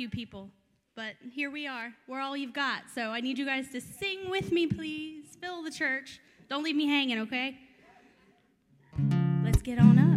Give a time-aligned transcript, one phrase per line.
[0.00, 0.48] few people,
[0.96, 1.92] but here we are.
[2.08, 2.84] We're all you've got.
[2.94, 5.36] So I need you guys to sing with me, please.
[5.38, 6.20] Fill the church.
[6.48, 7.58] Don't leave me hanging, okay?
[9.44, 10.09] Let's get on up.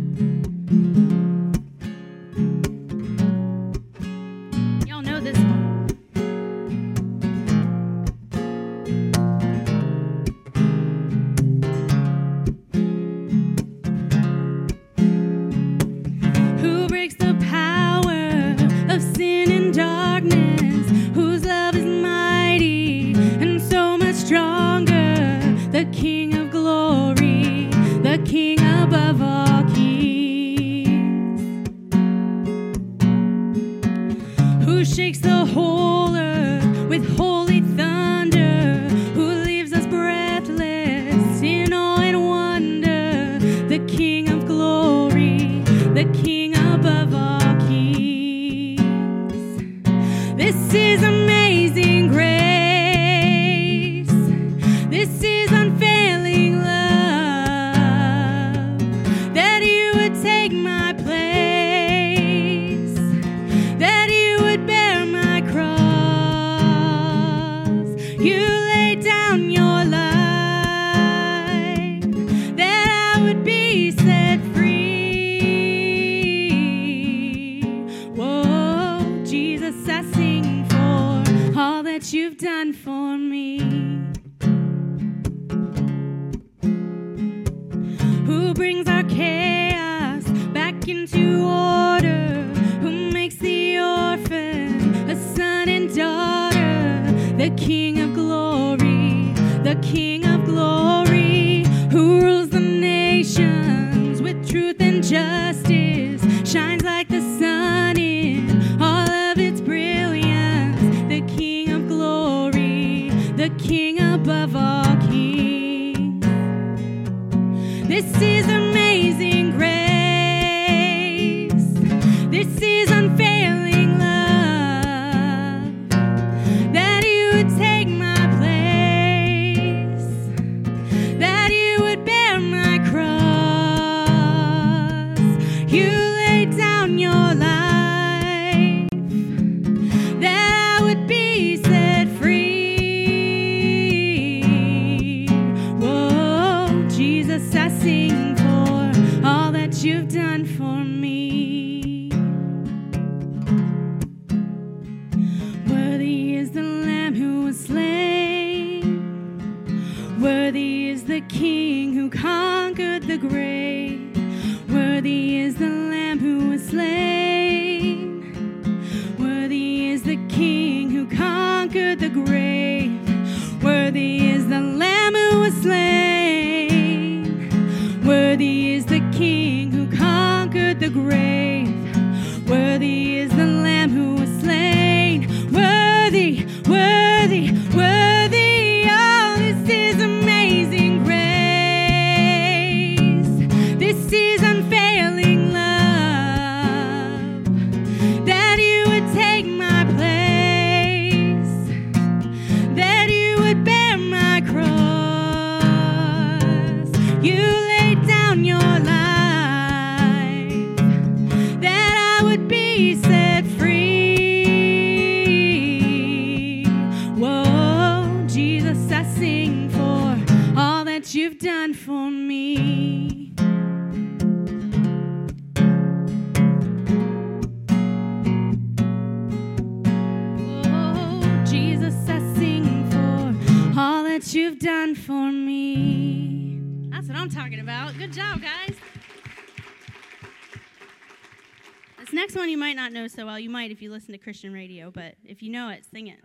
[243.33, 246.05] Well, you might if you listen to Christian radio, but if you know it, sing
[246.05, 246.19] it.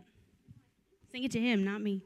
[1.10, 2.02] Sing it to him, not me.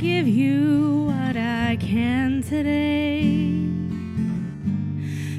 [0.00, 3.20] give you what I can today.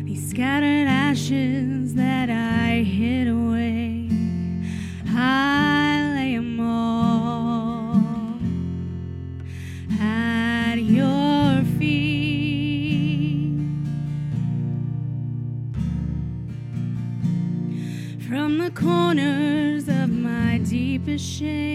[0.04, 4.08] These scattered ashes that I hid away,
[5.08, 8.04] I lay them all
[10.00, 13.58] at your feet.
[18.30, 21.71] From the corners of my deepest shame.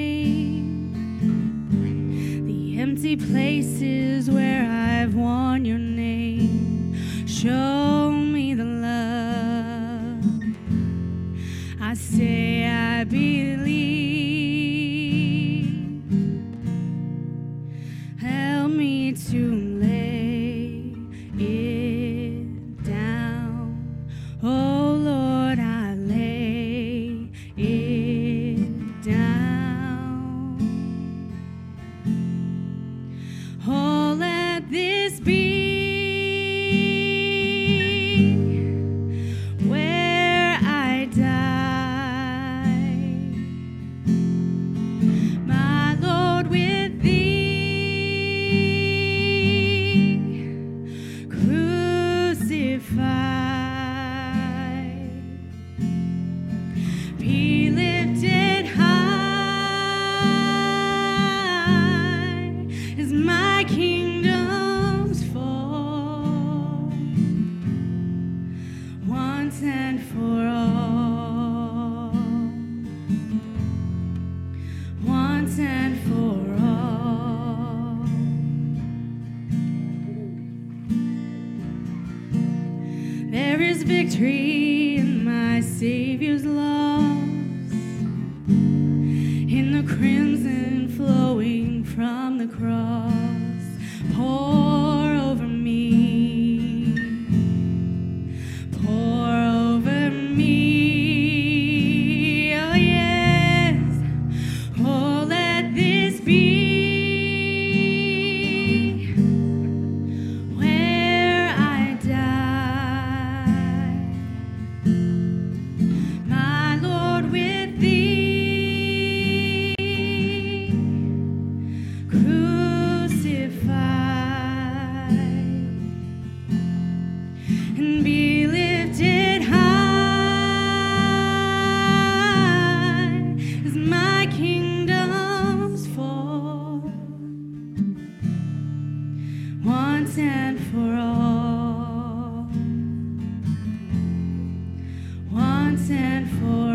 [145.79, 146.66] And for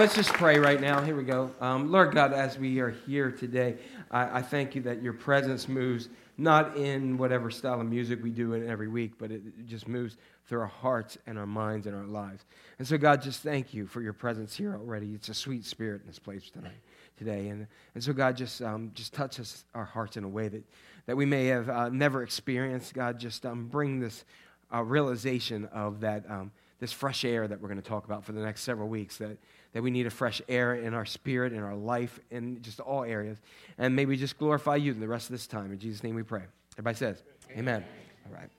[0.00, 1.02] let's just pray right now.
[1.02, 1.50] Here we go.
[1.60, 3.76] Um, Lord God, as we are here today,
[4.10, 8.30] I, I, thank you that your presence moves not in whatever style of music we
[8.30, 10.16] do in every week, but it, just moves
[10.46, 12.46] through our hearts and our minds and our lives.
[12.78, 15.12] And so, God, just thank you for your presence here already.
[15.12, 16.80] It's a sweet spirit in this place tonight,
[17.18, 17.48] today.
[17.48, 20.64] And, and so, God, just, um, just touch us, our hearts in a way that,
[21.04, 22.94] that we may have uh, never experienced.
[22.94, 24.24] God, just um, bring this
[24.72, 28.32] uh, realization of that, um, this fresh air that we're going to talk about for
[28.32, 29.18] the next several weeks.
[29.18, 29.36] That
[29.72, 33.04] that we need a fresh air in our spirit, in our life, in just all
[33.04, 33.38] areas.
[33.78, 35.72] And may we just glorify you in the rest of this time.
[35.72, 36.42] In Jesus' name we pray.
[36.74, 37.22] Everybody says,
[37.52, 37.60] Amen.
[37.60, 37.84] Amen.
[38.26, 38.50] All right.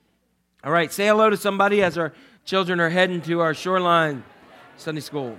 [0.63, 2.13] All right, say hello to somebody as our
[2.45, 4.23] children are heading to our shoreline
[4.77, 5.37] Sunday school.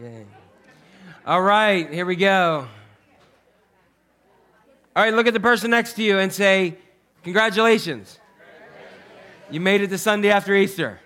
[0.00, 0.24] Yay.
[1.26, 2.66] All right, here we go.
[4.96, 6.78] All right, look at the person next to you and say,
[7.22, 8.18] Congratulations.
[9.50, 11.00] You made it to Sunday after Easter.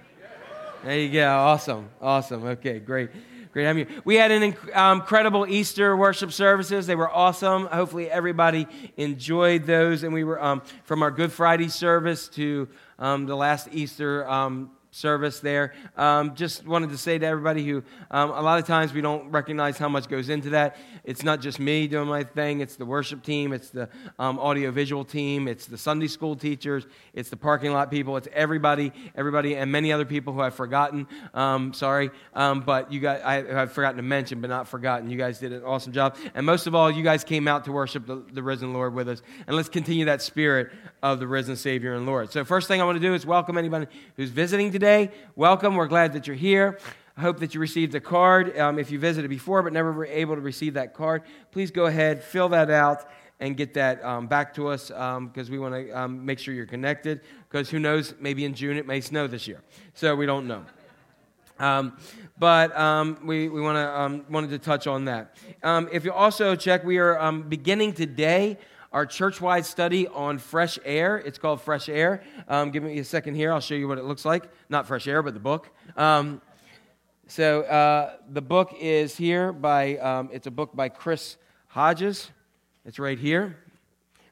[0.84, 1.28] There you go.
[1.28, 1.88] Awesome.
[2.00, 2.44] Awesome.
[2.44, 3.10] Okay, great.
[3.52, 4.02] Great having you.
[4.04, 6.86] We had an inc- um, incredible Easter worship services.
[6.86, 7.66] They were awesome.
[7.66, 10.04] Hopefully, everybody enjoyed those.
[10.04, 12.68] And we were um, from our Good Friday service to
[13.00, 15.72] um, the last Easter um, service there.
[15.96, 19.28] Um, just wanted to say to everybody who, um, a lot of times we don't
[19.30, 20.76] recognize how much goes into that.
[21.02, 23.88] It's not just me doing my thing, it's the worship team, it's the
[24.20, 28.92] um, audiovisual team, it's the Sunday school teachers, it's the parking lot people, it's everybody,
[29.16, 31.08] everybody, and many other people who I've forgotten.
[31.34, 35.10] Um, sorry, um, but you guys, I, have forgotten to mention, but not forgotten.
[35.10, 36.16] You guys did an awesome job.
[36.34, 39.08] And most of all, you guys came out to worship the, the risen Lord with
[39.08, 39.22] us.
[39.48, 40.70] And let's continue that spirit
[41.02, 42.30] of the risen Savior and Lord.
[42.30, 45.10] So, first thing I want to do is welcome anybody who's visiting today today.
[45.34, 45.76] Welcome.
[45.76, 46.78] We're glad that you're here.
[47.16, 48.58] I hope that you received a card.
[48.58, 51.86] Um, if you visited before but never were able to receive that card, please go
[51.86, 53.08] ahead, fill that out,
[53.40, 56.52] and get that um, back to us because um, we want to um, make sure
[56.52, 57.22] you're connected.
[57.48, 59.62] Because who knows, maybe in June it may snow this year.
[59.94, 60.66] So we don't know.
[61.58, 61.96] Um,
[62.38, 65.34] but um, we, we wanna, um, wanted to touch on that.
[65.62, 68.58] Um, if you also check, we are um, beginning today
[68.94, 71.16] our church wide study on fresh air.
[71.16, 72.22] It's called Fresh Air.
[72.46, 73.52] Um, give me a second here.
[73.52, 74.44] I'll show you what it looks like.
[74.68, 75.68] Not fresh air, but the book.
[75.96, 76.40] Um,
[77.26, 82.30] so uh, the book is here by, um, it's a book by Chris Hodges.
[82.84, 83.56] It's right here.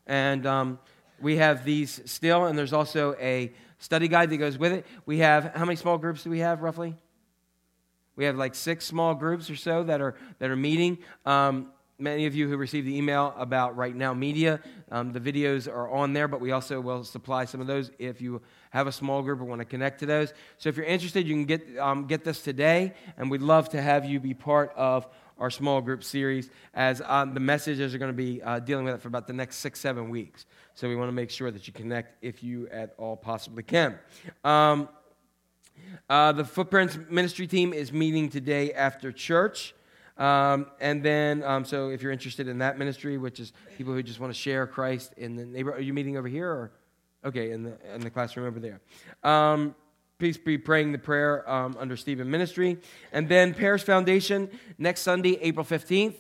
[0.07, 0.79] And um,
[1.21, 4.87] we have these still, and there's also a study guide that goes with it.
[5.07, 6.95] We have, how many small groups do we have roughly?
[8.15, 10.99] We have like six small groups or so that are, that are meeting.
[11.27, 15.69] Um, many of you who received the email about Right Now Media, um, the videos
[15.69, 18.93] are on there, but we also will supply some of those if you have a
[18.93, 20.33] small group or want to connect to those.
[20.59, 23.81] So if you're interested, you can get, um, get this today, and we'd love to
[23.81, 25.07] have you be part of
[25.39, 28.95] our small group series as um, the messages are going to be uh, dealing with
[28.95, 30.47] it for about the next six, seven weeks.
[30.75, 33.99] So we want to make sure that you connect if you at all possibly can.
[34.45, 34.89] Um,
[36.09, 39.75] uh, the Footprints ministry team is meeting today after church.
[40.19, 44.03] Um, and then, um, so if you're interested in that ministry, which is people who
[44.03, 46.73] just want to share Christ in the neighborhood, are you meeting over here or?
[47.25, 48.81] Okay, in the, in the classroom over there.
[49.23, 49.77] Um,
[50.19, 52.79] please be praying the prayer um, under Stephen Ministry.
[53.13, 56.15] And then Parish Foundation, next Sunday, April 15th.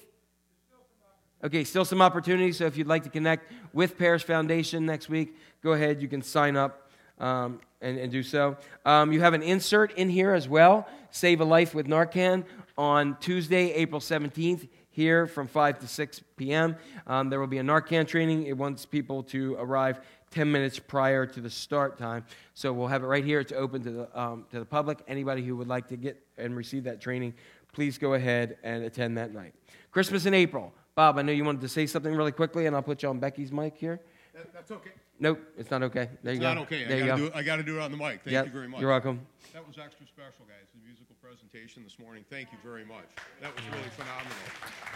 [1.45, 2.59] Okay, still some opportunities.
[2.59, 6.01] So if you'd like to connect with Parish Foundation next week, go ahead.
[6.01, 8.57] You can sign up um, and, and, do so.
[8.85, 12.45] Um, you have an insert in here as well Save a Life with Narcan
[12.77, 16.77] on Tuesday, April 17th, here from 5 to 6 p.m.
[17.07, 18.47] Um, there will be a Narcan training.
[18.47, 22.25] It wants people to arrive 10 minutes prior to the start time.
[22.55, 23.41] So we'll have it right here.
[23.41, 24.99] It's open to the, um, to the public.
[25.09, 27.35] Anybody who would like to get and receive that training,
[27.73, 29.55] please go ahead and attend that night.
[29.91, 30.73] Christmas in April.
[30.95, 33.19] Bob, I know you wanted to say something really quickly, and I'll put you on
[33.19, 34.01] Becky's mic here.
[34.35, 34.93] That, that's okay.
[35.21, 36.09] Nope, it's not okay.
[36.23, 36.85] There it's you not okay.
[36.85, 37.29] There I gotta go.
[37.29, 38.23] Do I got to do it on the mic.
[38.25, 38.81] Thank yep, you very much.
[38.81, 39.21] You're welcome.
[39.53, 40.69] That was extra special, guys.
[40.75, 42.25] The musical presentation this morning.
[42.31, 43.05] Thank you very much.
[43.43, 44.33] That was really phenomenal.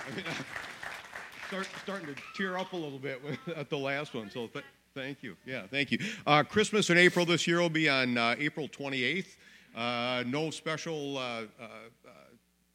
[0.07, 0.25] I mean,
[1.49, 3.23] start, starting to tear up a little bit
[3.55, 4.31] at the last one.
[4.31, 5.37] So th- thank you.
[5.45, 5.99] Yeah, thank you.
[6.27, 9.37] Uh, Christmas in April this year will be on uh, April 28th.
[9.77, 12.09] Uh, no special uh, uh, uh,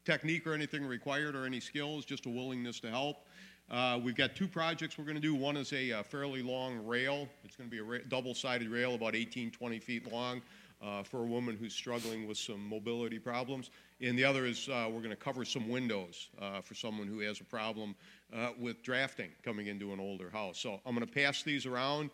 [0.06, 3.26] technique or anything required or any skills, just a willingness to help.
[3.72, 5.34] Uh, we've got two projects we're going to do.
[5.34, 7.30] One is a, uh, fairly long rail.
[7.46, 10.42] It's going to be a ra- double-sided rail, about 18, 20 feet long,
[10.82, 13.70] uh, for a woman who's struggling with some mobility problems.
[14.02, 17.20] And the other is uh, we're going to cover some windows uh, for someone who
[17.20, 17.96] has a problem
[18.36, 20.60] uh, with drafting coming into an older house.
[20.60, 22.10] So I'm going to pass these around.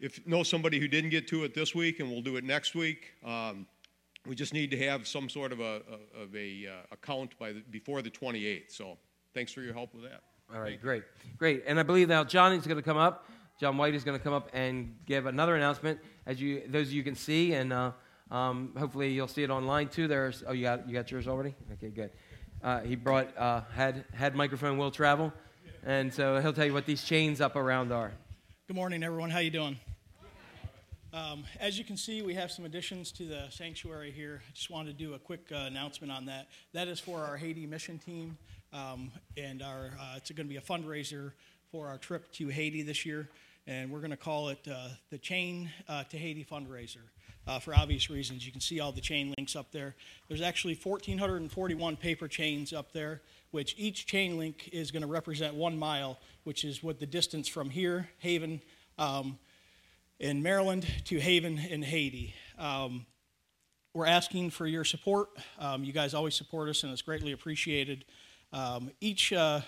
[0.00, 2.74] If know somebody who didn't get to it this week, and we'll do it next
[2.74, 3.12] week.
[3.24, 3.66] Um,
[4.26, 5.82] we just need to have some sort of a,
[6.16, 8.70] of a account by the, before the 28th.
[8.70, 8.96] So
[9.34, 10.22] thanks for your help with that.
[10.54, 11.02] All right, great,
[11.38, 11.64] great.
[11.66, 13.26] And I believe now John is going to come up.
[13.58, 16.92] John White is going to come up and give another announcement, as you those of
[16.92, 17.92] you can see, and uh,
[18.30, 20.08] um, hopefully you'll see it online too.
[20.08, 21.54] There's oh you got you got yours already.
[21.74, 22.10] Okay, good.
[22.62, 25.32] Uh, he brought uh, had had microphone will travel,
[25.86, 28.12] and so he'll tell you what these chains up around are.
[28.66, 29.30] Good morning, everyone.
[29.30, 29.78] How you doing?
[31.14, 34.42] Um, as you can see, we have some additions to the sanctuary here.
[34.48, 36.48] I just wanted to do a quick uh, announcement on that.
[36.72, 38.38] That is for our Haiti mission team.
[38.72, 41.32] Um, and our, uh, it's going to be a fundraiser
[41.70, 43.28] for our trip to Haiti this year.
[43.66, 47.04] And we're going to call it uh, the Chain uh, to Haiti Fundraiser
[47.46, 48.44] uh, for obvious reasons.
[48.46, 49.94] You can see all the chain links up there.
[50.28, 55.54] There's actually 1,441 paper chains up there, which each chain link is going to represent
[55.54, 58.60] one mile, which is what the distance from here, Haven,
[58.98, 59.38] um,
[60.18, 62.34] in Maryland, to Haven in Haiti.
[62.58, 63.06] Um,
[63.94, 65.28] we're asking for your support.
[65.58, 68.04] Um, you guys always support us, and it's greatly appreciated.
[68.52, 69.60] Um, each uh,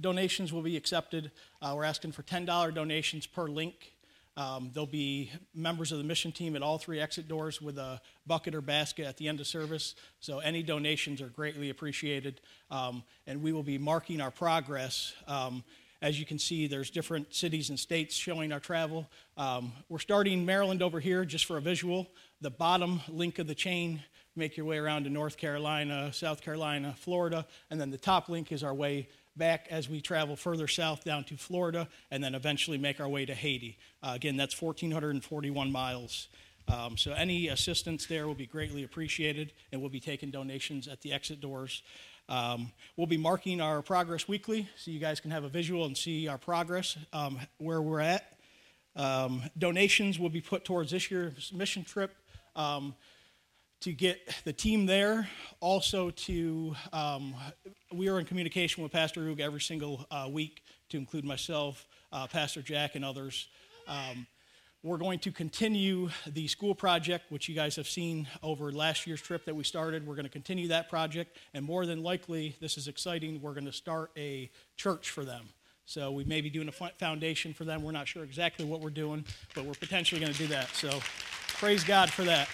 [0.00, 1.30] donations will be accepted.
[1.60, 3.92] Uh, we're asking for $10 donations per link.
[4.36, 8.00] Um, there'll be members of the mission team at all three exit doors with a
[8.26, 9.94] bucket or basket at the end of service.
[10.20, 12.40] So any donations are greatly appreciated.
[12.70, 15.12] Um, and we will be marking our progress.
[15.26, 15.64] Um,
[16.00, 19.10] as you can see, there's different cities and states showing our travel.
[19.36, 22.08] Um, we're starting Maryland over here just for a visual.
[22.40, 24.02] The bottom link of the chain
[24.36, 28.52] make your way around to North Carolina, South Carolina, Florida, and then the top link
[28.52, 32.78] is our way back as we travel further south down to Florida, and then eventually
[32.78, 33.78] make our way to Haiti.
[34.02, 36.28] Uh, again, that's 1,441 miles.
[36.68, 41.00] Um, so any assistance there will be greatly appreciated, and we'll be taking donations at
[41.00, 41.82] the exit doors.
[42.28, 45.96] Um, we'll be marking our progress weekly, so you guys can have a visual and
[45.96, 48.38] see our progress, um, where we're at.
[48.94, 52.14] Um, donations will be put towards this year's mission trip.
[53.84, 55.26] To get the team there,
[55.60, 57.34] also to, um,
[57.90, 62.26] we are in communication with Pastor Rug every single uh, week, to include myself, uh,
[62.26, 63.48] Pastor Jack, and others.
[63.88, 64.26] Um,
[64.82, 69.22] we're going to continue the school project, which you guys have seen over last year's
[69.22, 70.06] trip that we started.
[70.06, 73.64] We're going to continue that project, and more than likely, this is exciting, we're going
[73.64, 75.48] to start a church for them.
[75.86, 77.82] So we may be doing a foundation for them.
[77.82, 80.68] We're not sure exactly what we're doing, but we're potentially going to do that.
[80.74, 81.00] So
[81.58, 82.46] praise God for that.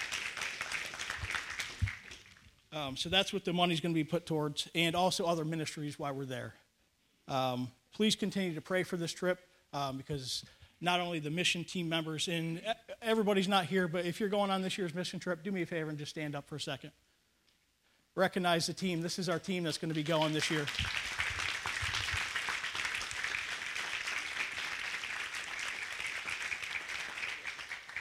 [2.76, 5.98] Um, so that's what the money's going to be put towards, and also other ministries
[5.98, 6.52] while we're there.
[7.26, 9.38] Um, please continue to pray for this trip
[9.72, 10.44] um, because
[10.82, 12.60] not only the mission team members, and
[13.00, 15.66] everybody's not here, but if you're going on this year's mission trip, do me a
[15.66, 16.90] favor and just stand up for a second.
[18.14, 19.00] Recognize the team.
[19.00, 20.66] This is our team that's going to be going this year.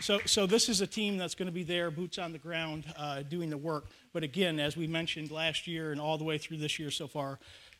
[0.06, 2.86] So, so this is a team that's going to be there, boots on the ground,
[2.96, 3.88] uh, doing the work.
[4.14, 7.08] But again, as we mentioned last year and all the way through this year so
[7.08, 7.40] far,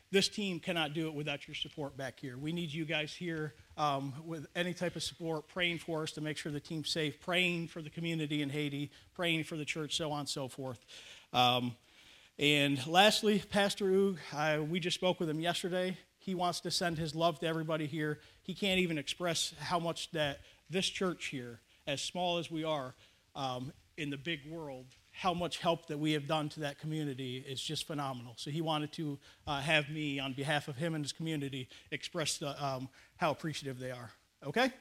[0.10, 2.36] this team cannot do it without your support back here.
[2.36, 6.22] We need you guys here um, with any type of support, praying for us to
[6.22, 9.96] make sure the team's safe, praying for the community in Haiti, praying for the church,
[9.96, 10.84] so on and so forth.
[11.32, 11.76] Um,
[12.40, 15.96] And lastly, Pastor Oog, I, we just spoke with him yesterday.
[16.18, 18.20] He wants to send his love to everybody here.
[18.42, 20.40] He can't even express how much that
[20.72, 22.94] this church here, as small as we are
[23.36, 27.44] um, in the big world, how much help that we have done to that community
[27.48, 28.34] is just phenomenal.
[28.38, 29.18] So he wanted to
[29.48, 33.80] uh, have me, on behalf of him and his community, express the, um, how appreciative
[33.80, 34.12] they are.
[34.46, 34.72] Okay?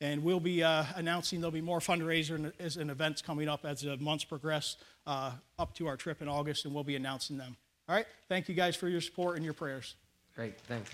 [0.00, 3.96] And we'll be uh, announcing there'll be more fundraisers and events coming up as the
[3.96, 7.56] months progress uh, up to our trip in August, and we'll be announcing them.
[7.88, 8.06] All right?
[8.28, 9.96] Thank you guys for your support and your prayers.
[10.34, 10.90] Great, thanks.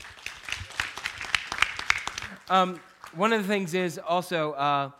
[2.48, 2.80] Um,
[3.14, 4.90] one of the things is also uh,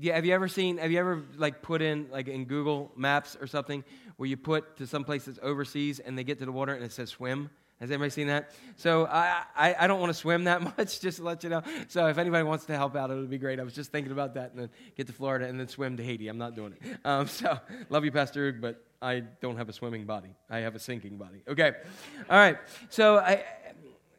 [0.00, 3.36] yeah, have you ever seen, have you ever like put in like in Google Maps
[3.40, 3.84] or something
[4.16, 6.84] where you put to some place that's overseas and they get to the water and
[6.84, 7.50] it says swim?
[7.80, 8.50] Has anybody seen that?
[8.76, 11.62] So I, I, I don't want to swim that much, just to let you know.
[11.86, 13.60] So if anybody wants to help out, it would be great.
[13.60, 16.02] I was just thinking about that and then get to Florida and then swim to
[16.02, 16.28] Haiti.
[16.28, 16.98] I'm not doing it.
[17.04, 17.58] Um, so
[17.88, 20.30] love you, Pastor but I don't have a swimming body.
[20.50, 21.42] I have a sinking body.
[21.46, 21.72] Okay.
[22.28, 22.58] All right.
[22.88, 23.44] So I,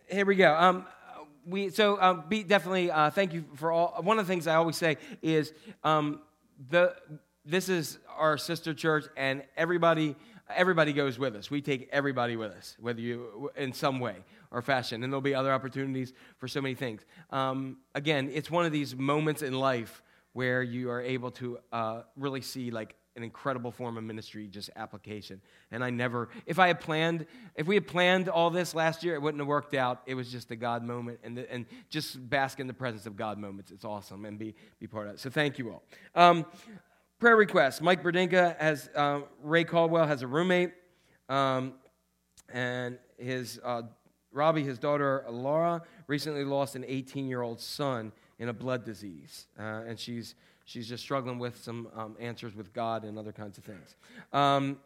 [0.10, 0.56] here we go.
[0.56, 0.86] Um,
[1.50, 4.02] we so um, be definitely uh, thank you for all.
[4.02, 6.22] One of the things I always say is um,
[6.70, 6.96] the
[7.46, 10.16] this is our sister church, and everybody
[10.56, 11.52] everybody goes with us.
[11.52, 14.16] We take everybody with us, whether you in some way
[14.52, 17.06] or fashion, and there'll be other opportunities for so many things.
[17.32, 20.02] Um, again, it's one of these moments in life
[20.34, 24.70] where you are able to uh, really see like an incredible form of ministry, just
[24.78, 25.42] application.
[25.72, 29.14] And I never, if I had planned, if we had planned all this last year,
[29.14, 30.02] it wouldn't have worked out.
[30.06, 33.18] It was just a God moment, and, the, and just bask in the presence of
[33.18, 33.72] God moments.
[33.72, 35.20] It's awesome, and be, be part of it.
[35.20, 35.84] So thank you all.
[36.16, 36.46] Um,
[37.20, 40.72] prayer request Mike Berdinka has, uh, Ray Caldwell has a roommate,
[41.28, 41.74] um,
[42.48, 43.82] and his, uh,
[44.32, 49.48] Robbie, his daughter Laura, recently lost an 18 year old son in a blood disease,
[49.60, 50.36] uh, and she's
[50.70, 53.96] she's just struggling with some um, answers with God and other kinds of things.
[54.32, 54.78] Um,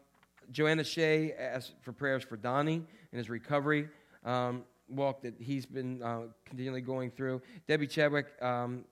[0.50, 3.88] Joanna Shea asked for prayers for Donnie and his recovery
[4.24, 7.42] um, walk that he's been uh, continually going through.
[7.68, 8.84] Debbie Chadwick, um,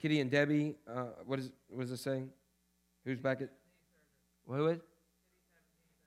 [0.00, 2.30] Kitty and Debbie, uh, what, is, what is saying?
[3.04, 3.50] Who's back at?
[4.46, 4.80] Who is?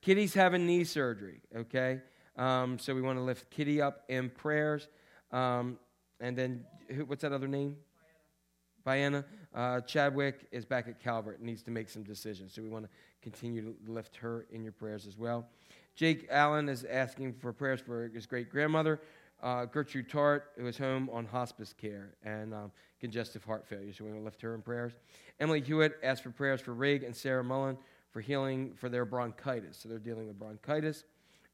[0.01, 2.01] Kitty's having knee surgery, okay?
[2.35, 4.87] Um, so we want to lift Kitty up in prayers.
[5.31, 5.79] Um,
[6.19, 7.77] and then, who, what's that other name?
[8.87, 9.25] Vienna.
[9.57, 12.53] Uh, Chadwick is back at Calvert, needs to make some decisions.
[12.53, 12.91] So we want to
[13.23, 15.47] continue to lift her in your prayers as well.
[15.95, 19.01] Jake Allen is asking for prayers for his great grandmother,
[19.41, 23.91] uh, Gertrude Tart, who is home on hospice care and um, congestive heart failure.
[23.91, 24.93] So we want to lift her in prayers.
[25.39, 27.79] Emily Hewitt asked for prayers for Rig and Sarah Mullen
[28.11, 29.75] for healing for their bronchitis.
[29.77, 31.03] So they're dealing with bronchitis.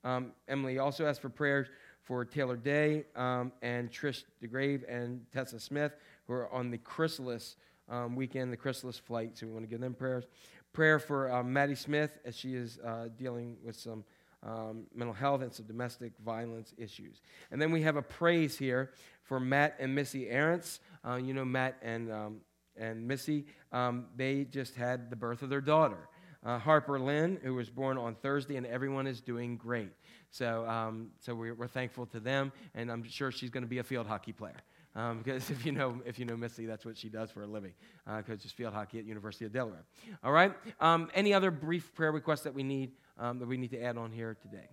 [0.04, 1.68] Um, Emily also asked for prayers
[2.02, 5.94] for Taylor Day um, and Trish DeGrave and Tessa Smith
[6.28, 7.56] who are on the Chrysalis
[7.94, 10.26] um, weekend, the Chrysalis flight, so we want to give them prayers.
[10.74, 14.04] Prayer for um, Maddie Smith as she is uh, dealing with some
[14.42, 17.22] um, mental health and some domestic violence issues.
[17.52, 20.80] And then we have a praise here for Matt and Missy Arentz.
[21.08, 22.38] Uh, you know, Matt and, um,
[22.76, 26.10] and Missy, um, they just had the birth of their daughter.
[26.44, 29.92] Uh, Harper Lynn, who was born on Thursday, and everyone is doing great.
[30.30, 33.78] So, um, so we're, we're, thankful to them, and I'm sure she's going to be
[33.78, 34.58] a field hockey player.
[34.96, 37.48] Um, because if you know if you know Missy, that's what she does for a
[37.48, 37.74] living.
[38.06, 39.84] Because uh, field hockey at University of Delaware.
[40.24, 40.54] All right.
[40.80, 43.98] Um, any other brief prayer requests that we need um, that we need to add
[43.98, 44.70] on here today?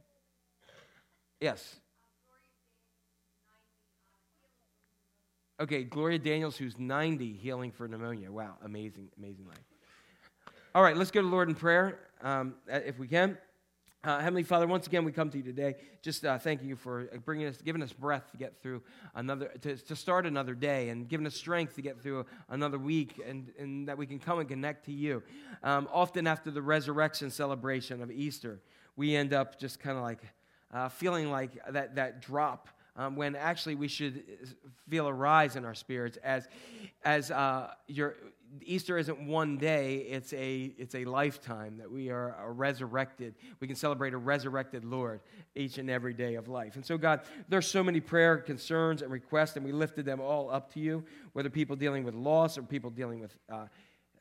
[1.40, 1.76] Yes.
[5.60, 8.32] Okay, Gloria Daniels, who's 90, healing for pneumonia.
[8.32, 9.58] Wow, amazing, amazing life.
[10.74, 13.36] All right, let's go to Lord in prayer, um, if we can.
[14.02, 15.74] Uh, Heavenly Father, once again, we come to you today.
[16.00, 18.80] Just uh, thank you for bringing us, giving us breath to get through
[19.14, 23.20] another, to, to start another day, and giving us strength to get through another week,
[23.26, 25.22] and, and that we can come and connect to you.
[25.62, 28.60] Um, often after the resurrection celebration of Easter,
[28.96, 30.22] we end up just kind of like
[30.72, 34.24] uh, feeling like that, that drop um, when actually we should
[34.88, 36.48] feel a rise in our spirits as,
[37.04, 38.16] as uh, your,
[38.62, 43.34] Easter isn't one day, it's a, it's a lifetime that we are resurrected.
[43.60, 45.20] We can celebrate a resurrected Lord
[45.54, 46.74] each and every day of life.
[46.76, 50.50] And so, God, there's so many prayer concerns and requests, and we lifted them all
[50.50, 53.66] up to you, whether people dealing with loss or people dealing with uh,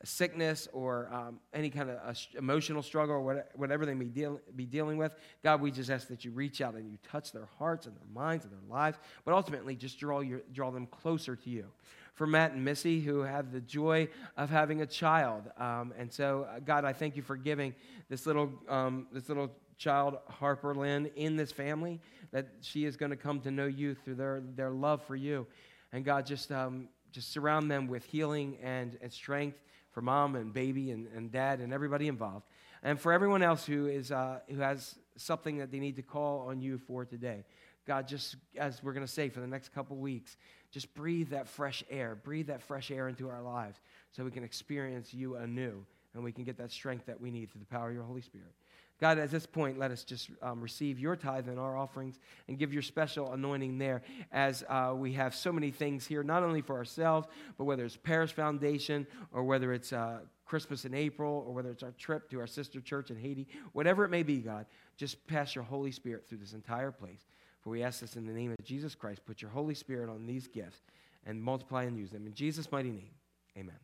[0.04, 4.96] sickness or um, any kind of emotional struggle or whatever they may deal, be dealing
[4.96, 5.14] with.
[5.42, 8.08] God, we just ask that you reach out and you touch their hearts and their
[8.12, 11.66] minds and their lives, but ultimately just draw, your, draw them closer to you
[12.14, 15.50] for Matt and Missy, who have the joy of having a child.
[15.56, 17.74] Um, and so, uh, God, I thank you for giving
[18.08, 22.00] this little, um, this little child, Harper Lynn, in this family,
[22.32, 25.46] that she is going to come to know you through their, their love for you.
[25.92, 29.58] And God, just, um, just surround them with healing and, and strength
[29.92, 32.46] for mom and baby and, and dad and everybody involved.
[32.82, 36.48] And for everyone else who, is, uh, who has something that they need to call
[36.48, 37.44] on you for today,
[37.86, 40.36] God, just as we're going to say for the next couple weeks,
[40.70, 42.14] just breathe that fresh air.
[42.14, 43.80] Breathe that fresh air into our lives
[44.12, 47.50] so we can experience you anew and we can get that strength that we need
[47.50, 48.52] through the power of your Holy Spirit.
[49.00, 52.58] God, at this point, let us just um, receive your tithe and our offerings and
[52.58, 56.60] give your special anointing there as uh, we have so many things here, not only
[56.60, 61.54] for ourselves, but whether it's Parish Foundation or whether it's uh, Christmas in April or
[61.54, 64.66] whether it's our trip to our sister church in Haiti, whatever it may be, God,
[64.98, 67.24] just pass your Holy Spirit through this entire place.
[67.62, 69.24] For we ask this in the name of Jesus Christ.
[69.24, 70.80] Put your Holy Spirit on these gifts
[71.24, 72.26] and multiply and use them.
[72.26, 73.10] In Jesus' mighty name,
[73.56, 73.76] amen.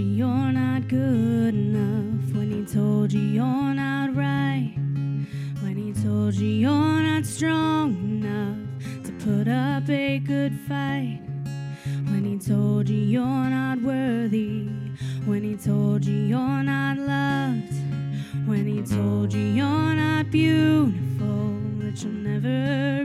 [0.00, 4.74] You you're not good enough, when he told you you're not right,
[5.62, 8.58] when he told you you're not strong enough
[9.04, 11.20] to put up a good fight,
[12.06, 14.68] when he told you you're not worthy,
[15.26, 17.74] when he told you you're not loved,
[18.46, 23.04] when he told you you're not beautiful, that you'll never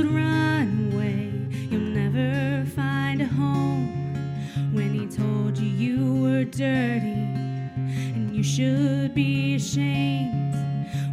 [0.00, 1.30] should run away,
[1.70, 4.14] you'll never find a home.
[4.72, 7.20] When he told you you were dirty
[8.14, 10.54] and you should be ashamed.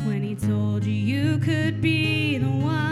[0.06, 2.87] When he told you you could be the one,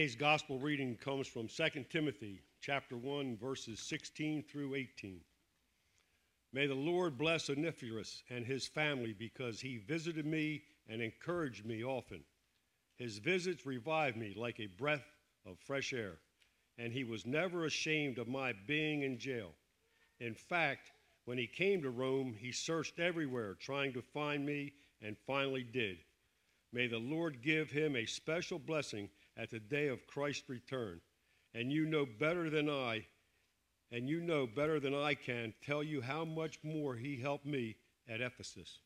[0.00, 5.20] Today's gospel reading comes from 2 Timothy chapter 1 verses 16 through 18.
[6.54, 11.84] May the Lord bless Onesiphorus and his family because he visited me and encouraged me
[11.84, 12.24] often.
[12.96, 15.04] His visits revived me like a breath
[15.44, 16.16] of fresh air,
[16.78, 19.50] and he was never ashamed of my being in jail.
[20.18, 20.92] In fact,
[21.26, 24.72] when he came to Rome, he searched everywhere trying to find me
[25.02, 25.98] and finally did.
[26.72, 31.00] May the Lord give him a special blessing at the day of Christ's return.
[31.54, 33.06] And you know better than I,
[33.90, 37.76] and you know better than I can tell you how much more he helped me
[38.08, 38.80] at Ephesus.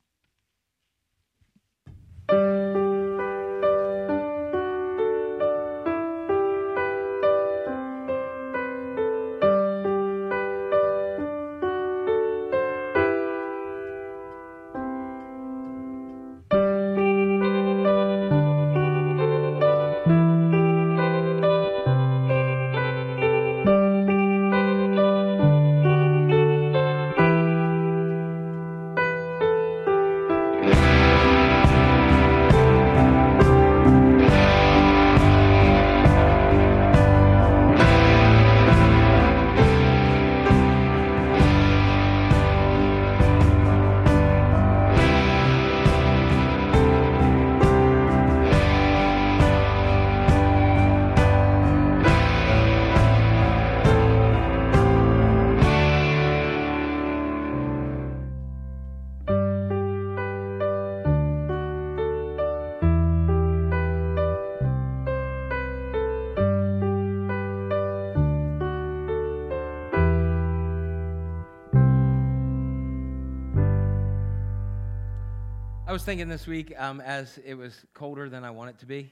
[76.05, 79.11] Thinking this week um, as it was colder than I want it to be.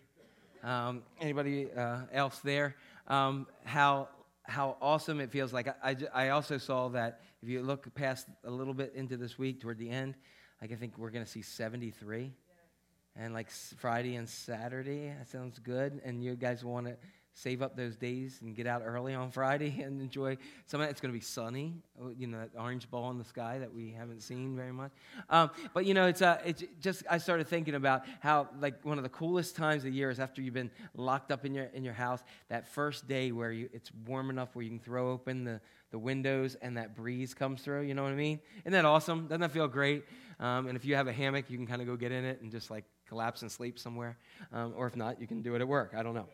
[0.62, 2.76] Um, anybody uh, else there?
[3.08, 4.08] Um, how
[4.42, 5.68] how awesome it feels like.
[5.68, 9.38] I, I, I, also saw that if you look past a little bit into this
[9.38, 10.16] week toward the end,
[10.60, 12.30] like I think we're going to see 73.
[13.16, 15.98] And like Friday and Saturday, that sounds good.
[16.04, 16.96] And you guys want to
[17.34, 20.90] save up those days and get out early on Friday and enjoy some of it.
[20.90, 23.72] It's going to be sunny, oh, you know, that orange ball in the sky that
[23.72, 24.92] we haven't seen very much.
[25.30, 28.98] Um, but, you know, it's, uh, it's just, I started thinking about how, like, one
[28.98, 31.66] of the coolest times of the year is after you've been locked up in your,
[31.66, 35.10] in your house, that first day where you, it's warm enough where you can throw
[35.10, 35.60] open the,
[35.90, 37.82] the windows and that breeze comes through.
[37.82, 38.40] You know what I mean?
[38.60, 39.26] Isn't that awesome?
[39.26, 40.04] Doesn't that feel great?
[40.38, 42.42] Um, and if you have a hammock, you can kind of go get in it
[42.42, 44.16] and just, like, collapse and sleep somewhere.
[44.52, 45.94] Um, or if not, you can do it at work.
[45.96, 46.26] I don't know.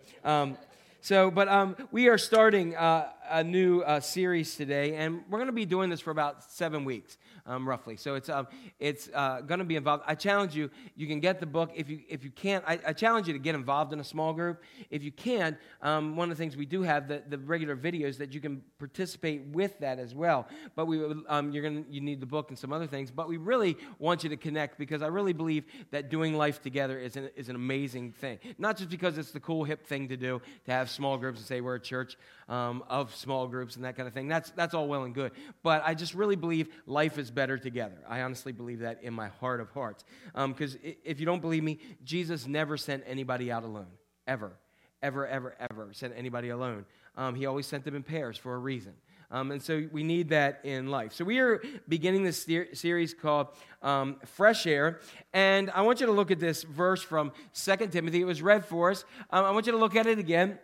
[1.01, 5.47] So, but um, we are starting uh, a new uh, series today, and we're going
[5.47, 7.97] to be doing this for about seven weeks um, roughly.
[7.97, 8.47] So it's, um,
[8.79, 10.05] it's uh, going to be involved.
[10.07, 11.71] I challenge you, you can get the book.
[11.75, 14.33] If you, if you can't, I, I challenge you to get involved in a small
[14.33, 14.63] group.
[14.91, 18.19] If you can, um, one of the things we do have, the, the regular videos
[18.19, 20.47] that you can participate with that as well.
[20.77, 23.11] But we, um, you're gonna, you need the book and some other things.
[23.11, 26.99] But we really want you to connect because I really believe that doing life together
[26.99, 28.39] is an, is an amazing thing.
[28.59, 31.47] Not just because it's the cool, hip thing to do, to have small groups and
[31.47, 32.17] say we're a church
[32.49, 34.27] um, of small groups and that kind of thing.
[34.27, 35.31] That's, that's all well and good.
[35.63, 37.99] But I just really believe life is better together.
[38.09, 40.05] I honestly believe that in my heart of hearts.
[40.35, 43.87] Because um, if you don't believe me, Jesus never sent anybody out alone,
[44.27, 44.53] ever.
[45.01, 46.85] Ever, ever, ever sent anybody alone.
[47.17, 48.95] Um, he always sent them in pairs for a reason.
[49.31, 51.13] Um, and so we need that in life.
[51.13, 53.49] So we are beginning this ser- series called
[53.83, 55.01] um, Fresh Air.
[55.35, 58.23] And I want you to look at this verse from 2 Timothy.
[58.23, 59.05] It was read for us.
[59.31, 60.59] Um, I want you to look at it again.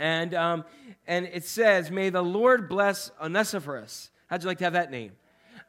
[0.00, 0.64] And, um,
[1.06, 4.10] and it says, May the Lord bless Onesiphorus.
[4.28, 5.12] How'd you like to have that name?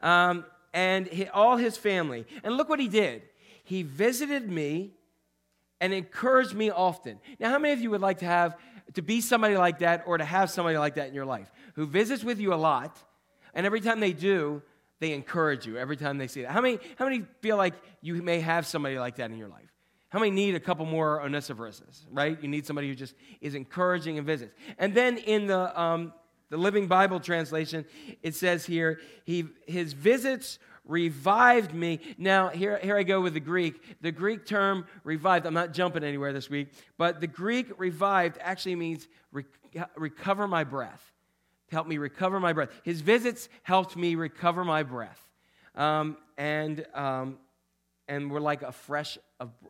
[0.00, 2.26] Um, and he, all his family.
[2.42, 3.22] And look what he did.
[3.62, 4.92] He visited me
[5.82, 7.20] and encouraged me often.
[7.38, 8.56] Now, how many of you would like to have
[8.94, 11.86] to be somebody like that or to have somebody like that in your life who
[11.86, 12.96] visits with you a lot,
[13.54, 14.62] and every time they do,
[14.98, 16.52] they encourage you every time they see that?
[16.52, 19.71] How many, how many feel like you may have somebody like that in your life?
[20.12, 22.36] How many need a couple more Onesiphorus, right?
[22.42, 24.54] You need somebody who just is encouraging and visits.
[24.76, 26.12] And then in the, um,
[26.50, 27.86] the Living Bible translation,
[28.22, 31.98] it says here, he, his visits revived me.
[32.18, 34.02] Now, here, here I go with the Greek.
[34.02, 38.76] The Greek term revived, I'm not jumping anywhere this week, but the Greek revived actually
[38.76, 39.46] means re-
[39.96, 41.10] recover my breath.
[41.70, 42.68] Help me recover my breath.
[42.82, 45.26] His visits helped me recover my breath.
[45.74, 47.38] Um, and um,
[48.08, 49.18] and were like a fresh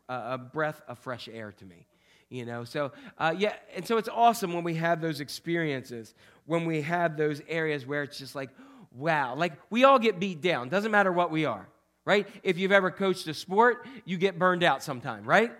[0.09, 1.85] a, a breath of fresh air to me
[2.29, 6.13] you know so uh, yeah and so it's awesome when we have those experiences
[6.45, 8.49] when we have those areas where it's just like
[8.95, 11.67] wow like we all get beat down doesn't matter what we are
[12.05, 15.51] right if you've ever coached a sport you get burned out sometime right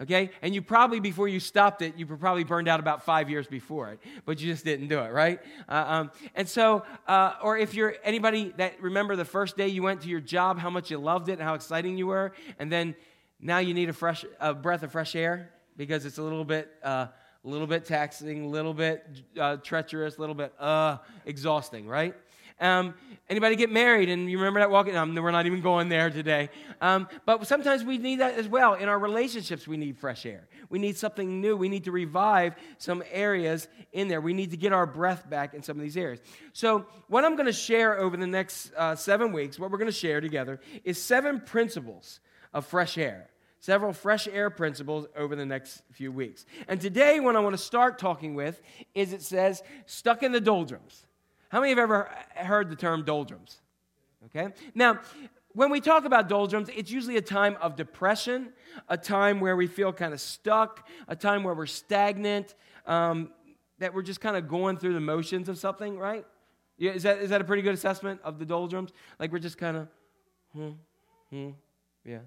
[0.00, 0.30] okay?
[0.42, 3.46] And you probably, before you stopped it, you were probably burned out about five years
[3.46, 5.40] before it, but you just didn't do it, right?
[5.68, 9.82] Uh, um, and so, uh, or if you're anybody that remember the first day you
[9.82, 12.72] went to your job, how much you loved it and how exciting you were, and
[12.72, 12.94] then
[13.40, 16.70] now you need a fresh a breath of fresh air because it's a little bit.
[16.82, 17.06] Uh,
[17.42, 19.02] a little bit taxing, a little bit
[19.38, 22.14] uh, treacherous, a little bit uh, exhausting, right?
[22.60, 22.94] Um,
[23.30, 24.94] anybody get married and you remember that walking?
[24.94, 26.50] Um, we're not even going there today.
[26.82, 28.74] Um, but sometimes we need that as well.
[28.74, 30.46] In our relationships, we need fresh air.
[30.68, 31.56] We need something new.
[31.56, 34.20] We need to revive some areas in there.
[34.20, 36.20] We need to get our breath back in some of these areas.
[36.52, 39.86] So, what I'm going to share over the next uh, seven weeks, what we're going
[39.86, 42.20] to share together, is seven principles
[42.52, 43.30] of fresh air
[43.60, 46.46] several fresh air principles over the next few weeks.
[46.66, 48.60] And today, what I want to start talking with
[48.94, 51.06] is it says, stuck in the doldrums.
[51.50, 53.60] How many have ever heard the term doldrums?
[54.26, 54.48] Okay?
[54.74, 55.00] Now,
[55.52, 58.52] when we talk about doldrums, it's usually a time of depression,
[58.88, 62.54] a time where we feel kind of stuck, a time where we're stagnant,
[62.86, 63.30] um,
[63.78, 66.24] that we're just kind of going through the motions of something, right?
[66.78, 68.90] Yeah, is, that, is that a pretty good assessment of the doldrums?
[69.18, 69.88] Like we're just kind of,
[70.52, 70.70] hmm,
[71.30, 71.50] hmm,
[72.04, 72.20] yeah,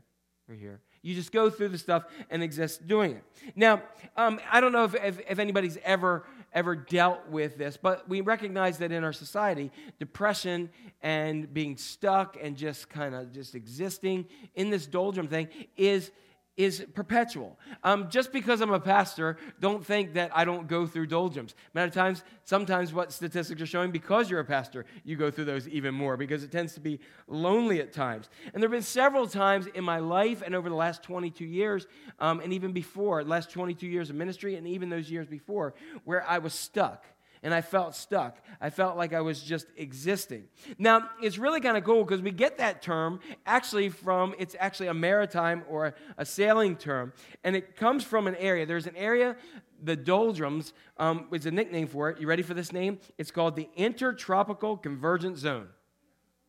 [0.47, 0.81] we're here.
[1.01, 3.23] You just go through the stuff and exist doing it.
[3.55, 3.81] Now,
[4.17, 8.21] um, I don't know if, if, if anybody's ever ever dealt with this, but we
[8.21, 10.69] recognize that in our society, depression
[11.01, 14.25] and being stuck and just kind of just existing
[14.55, 16.11] in this doldrum thing is
[16.56, 17.58] is perpetual.
[17.84, 21.56] Um, just because I'm a pastor, don't think that I don't go through doldrums.
[21.74, 25.68] Many times, sometimes what statistics are showing, because you're a pastor, you go through those
[25.68, 28.30] even more because it tends to be lonely at times.
[28.54, 31.88] And there have been several times in my life and over the last 22 years,
[32.20, 35.74] um, and even before, last 22 years of ministry, and even those years before,
[36.04, 37.04] where I was stuck
[37.43, 38.37] and I felt stuck.
[38.59, 40.45] I felt like I was just existing.
[40.79, 44.87] Now, it's really kind of cool because we get that term actually from, it's actually
[44.87, 47.13] a maritime or a sailing term,
[47.43, 48.65] and it comes from an area.
[48.65, 49.35] There's an area,
[49.83, 52.19] the doldrums um, is a nickname for it.
[52.19, 52.99] You ready for this name?
[53.17, 55.67] It's called the Intertropical Convergence Zone.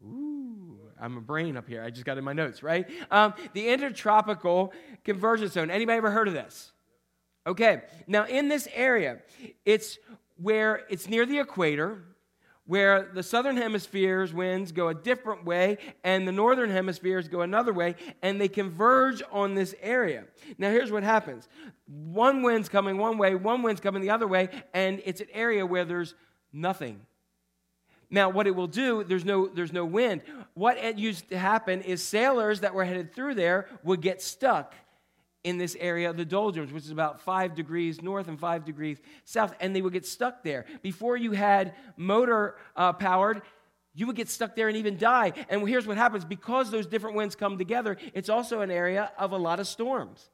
[0.03, 1.83] Ooh, I'm a brain up here.
[1.83, 2.89] I just got in my notes, right?
[3.11, 4.73] Um, the Intertropical
[5.03, 5.71] Convergence Zone.
[5.71, 6.71] Anybody ever heard of this?
[7.47, 9.19] Okay, now in this area,
[9.67, 9.99] it's
[10.37, 12.03] where it's near the equator,
[12.67, 17.73] where the southern hemisphere's winds go a different way and the northern hemisphere's go another
[17.73, 20.25] way, and they converge on this area.
[20.57, 21.49] Now, here's what happens
[21.87, 25.67] one wind's coming one way, one wind's coming the other way, and it's an area
[25.67, 26.15] where there's
[26.53, 27.01] nothing.
[28.11, 30.23] Now, what it will do, there's no, there's no wind.
[30.55, 34.75] What used to happen is sailors that were headed through there would get stuck
[35.45, 38.99] in this area of the doldrums, which is about five degrees north and five degrees
[39.25, 40.65] south, and they would get stuck there.
[40.83, 43.43] Before you had motor uh, powered,
[43.95, 45.33] you would get stuck there and even die.
[45.49, 49.33] And here's what happens because those different winds come together, it's also an area of
[49.33, 50.31] a lot of storms.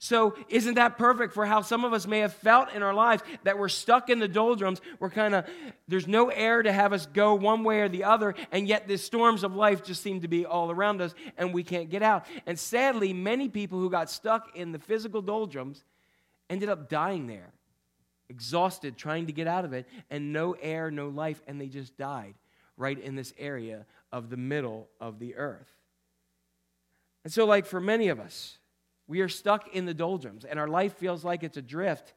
[0.00, 3.24] So, isn't that perfect for how some of us may have felt in our lives
[3.42, 4.80] that we're stuck in the doldrums?
[5.00, 5.44] We're kind of,
[5.88, 8.96] there's no air to have us go one way or the other, and yet the
[8.96, 12.26] storms of life just seem to be all around us, and we can't get out.
[12.46, 15.82] And sadly, many people who got stuck in the physical doldrums
[16.48, 17.52] ended up dying there,
[18.28, 21.96] exhausted, trying to get out of it, and no air, no life, and they just
[21.98, 22.34] died
[22.76, 25.72] right in this area of the middle of the earth.
[27.24, 28.58] And so, like for many of us,
[29.08, 32.12] we are stuck in the doldrums, and our life feels like it's adrift,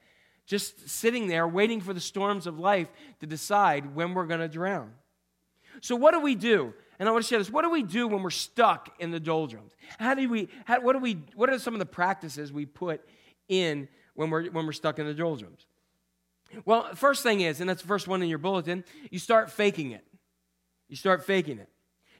[0.46, 4.50] just sitting there waiting for the storms of life to decide when we're going to
[4.50, 4.92] drown.
[5.80, 6.74] So, what do we do?
[7.00, 7.50] And I want to share this.
[7.50, 9.72] What do we do when we're stuck in the doldrums?
[9.98, 13.02] How do we, how, what, do we, what are some of the practices we put
[13.48, 15.66] in when we're, when we're stuck in the doldrums?
[16.66, 19.92] Well, first thing is, and that's the first one in your bulletin, you start faking
[19.92, 20.06] it.
[20.90, 21.70] You start faking it.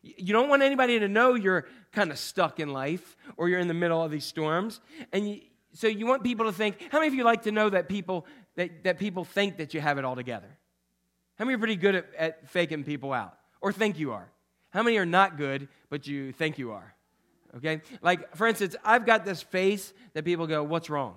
[0.02, 3.68] You don't want anybody to know you're kind of stuck in life or you're in
[3.68, 4.82] the middle of these storms.
[5.14, 5.42] And you,
[5.74, 8.26] so you want people to think, how many of you like to know that people,
[8.56, 10.58] that, that people think that you have it all together?
[11.38, 14.30] How many are pretty good at, at faking people out or think you are?
[14.72, 16.94] How many are not good, but you think you are?
[17.58, 17.82] Okay?
[18.02, 21.16] Like, for instance, I've got this face that people go, What's wrong?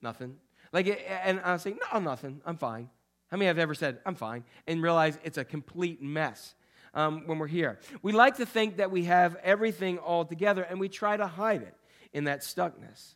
[0.00, 0.36] Nothing.
[0.72, 2.40] Like, and I say, No, nothing.
[2.46, 2.88] I'm fine.
[3.30, 6.54] How many have ever said, I'm fine, and realize it's a complete mess?
[6.94, 7.78] Um, when we're here.
[8.02, 11.62] We like to think that we have everything all together, and we try to hide
[11.62, 11.74] it
[12.12, 13.14] in that stuckness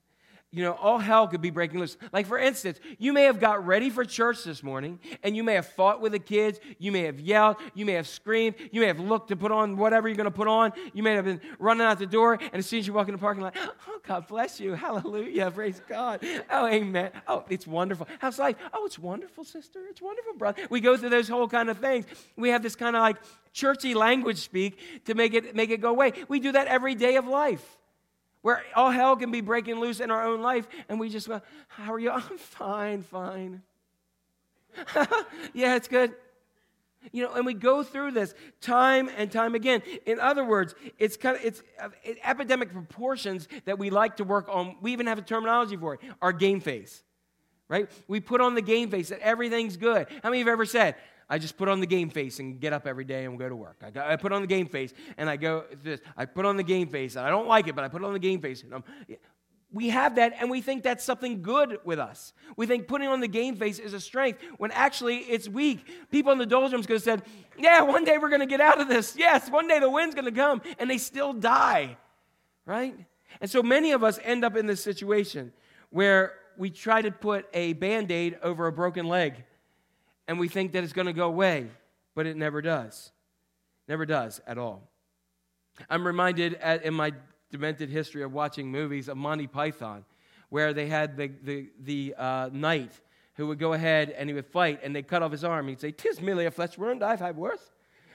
[0.51, 1.99] you know, all hell could be breaking loose.
[2.11, 5.55] Like, for instance, you may have got ready for church this morning and you may
[5.55, 8.87] have fought with the kids, you may have yelled, you may have screamed, you may
[8.87, 11.41] have looked to put on whatever you're going to put on, you may have been
[11.59, 13.57] running out the door, and as soon as you walk in the parking lot,
[13.89, 18.09] oh, God bless you, hallelujah, praise God, oh, amen, oh, it's wonderful.
[18.19, 18.57] How's life?
[18.73, 20.63] Oh, it's wonderful, sister, it's wonderful, brother.
[20.71, 22.07] We go through those whole kind of things.
[22.37, 23.17] We have this kind of like
[23.53, 26.13] churchy language speak to make it, make it go away.
[26.29, 27.78] We do that every day of life.
[28.43, 31.41] Where all hell can be breaking loose in our own life, and we just go,
[31.69, 32.11] How are you?
[32.13, 33.63] I'm fine, fine.
[35.55, 36.15] yeah, it's good.
[37.13, 39.83] You know, and we go through this time and time again.
[40.05, 41.89] In other words, it's kind of it's uh,
[42.25, 44.77] epidemic proportions that we like to work on.
[44.81, 47.03] We even have a terminology for it: our game face,
[47.69, 47.89] right?
[48.09, 50.09] We put on the game face that everything's good.
[50.23, 50.97] How many of you have ever said,
[51.29, 53.57] "I just put on the game face and get up every day and go to
[53.57, 53.83] work"?
[53.83, 56.01] I, I put on the game face and I go this.
[56.17, 58.13] I put on the game face and I don't like it, but I put on
[58.13, 58.85] the game face and I'm
[59.73, 62.33] we have that and we think that's something good with us.
[62.57, 65.85] We think putting on the game face is a strength when actually it's weak.
[66.11, 67.23] People in the doldrums could have said,
[67.59, 69.15] Yeah, one day we're going to get out of this.
[69.17, 71.99] Yes, one day the wind's going to come, and they still die,
[72.65, 72.95] right?
[73.41, 75.53] And so many of us end up in this situation
[75.91, 79.45] where we try to put a band aid over a broken leg
[80.29, 81.69] and we think that it's going to go away,
[82.15, 83.11] but it never does.
[83.89, 84.83] Never does at all.
[85.89, 87.13] I'm reminded at, in my
[87.51, 90.05] demented history of watching movies of Monty Python,
[90.51, 92.93] where they had the, the, the uh, knight
[93.35, 95.69] who would go ahead and he would fight and they'd cut off his arm.
[95.69, 97.73] He'd say, Tis merely a flesh wound, I've had worse.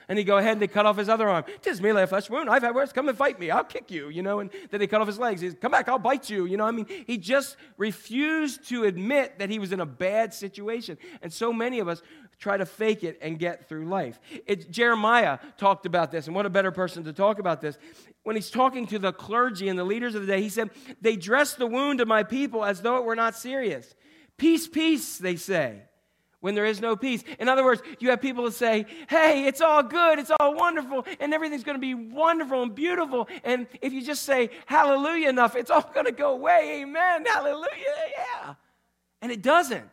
[0.08, 1.44] And he'd go ahead and they cut off his other arm.
[1.62, 2.92] Tis merely a flesh wound, I've had worse.
[2.92, 4.40] Come and fight me, I'll kick you, you know.
[4.40, 5.40] And then they cut off his legs.
[5.40, 6.64] He'd come back, I'll bite you, you know.
[6.64, 10.98] I mean, he just refused to admit that he was in a bad situation.
[11.22, 12.02] And so many of us
[12.38, 14.20] try to fake it and get through life.
[14.46, 17.78] It, Jeremiah talked about this, and what a better person to talk about this
[18.24, 21.14] when he's talking to the clergy and the leaders of the day, he said, They
[21.14, 23.94] dress the wound of my people as though it were not serious.
[24.36, 25.82] Peace, peace, they say,
[26.44, 27.24] when there is no peace.
[27.38, 31.06] In other words, you have people that say, Hey, it's all good, it's all wonderful,
[31.18, 33.28] and everything's going to be wonderful and beautiful.
[33.44, 36.82] And if you just say hallelujah enough, it's all going to go away.
[36.82, 37.24] Amen.
[37.24, 37.70] Hallelujah.
[38.14, 38.54] Yeah.
[39.22, 39.90] And it doesn't.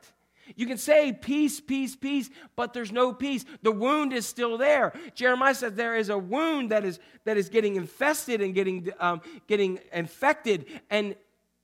[0.58, 3.46] You can say peace, peace, peace, but there's no peace.
[3.62, 4.92] The wound is still there.
[5.16, 9.22] Jeremiah says there is a wound that is, that is getting infested and getting, um,
[9.48, 11.16] getting infected, and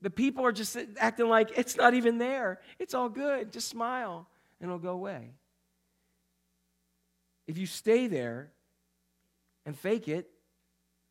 [0.01, 2.61] the people are just acting like it's not even there.
[2.79, 3.51] It's all good.
[3.51, 4.29] Just smile,
[4.59, 5.33] and it'll go away.
[7.47, 8.51] If you stay there
[9.65, 10.29] and fake it,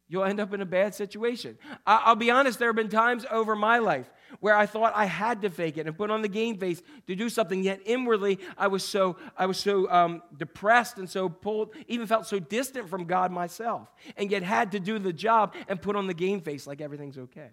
[0.09, 1.59] you'll end up in a bad situation.
[1.86, 5.42] I'll be honest, there have been times over my life where I thought I had
[5.42, 7.62] to fake it and put on the game face to do something.
[7.62, 12.26] Yet inwardly, I was so I was so um, depressed and so pulled, even felt
[12.26, 16.07] so distant from God myself, and yet had to do the job and put on
[16.07, 17.51] the game face like everything's okay.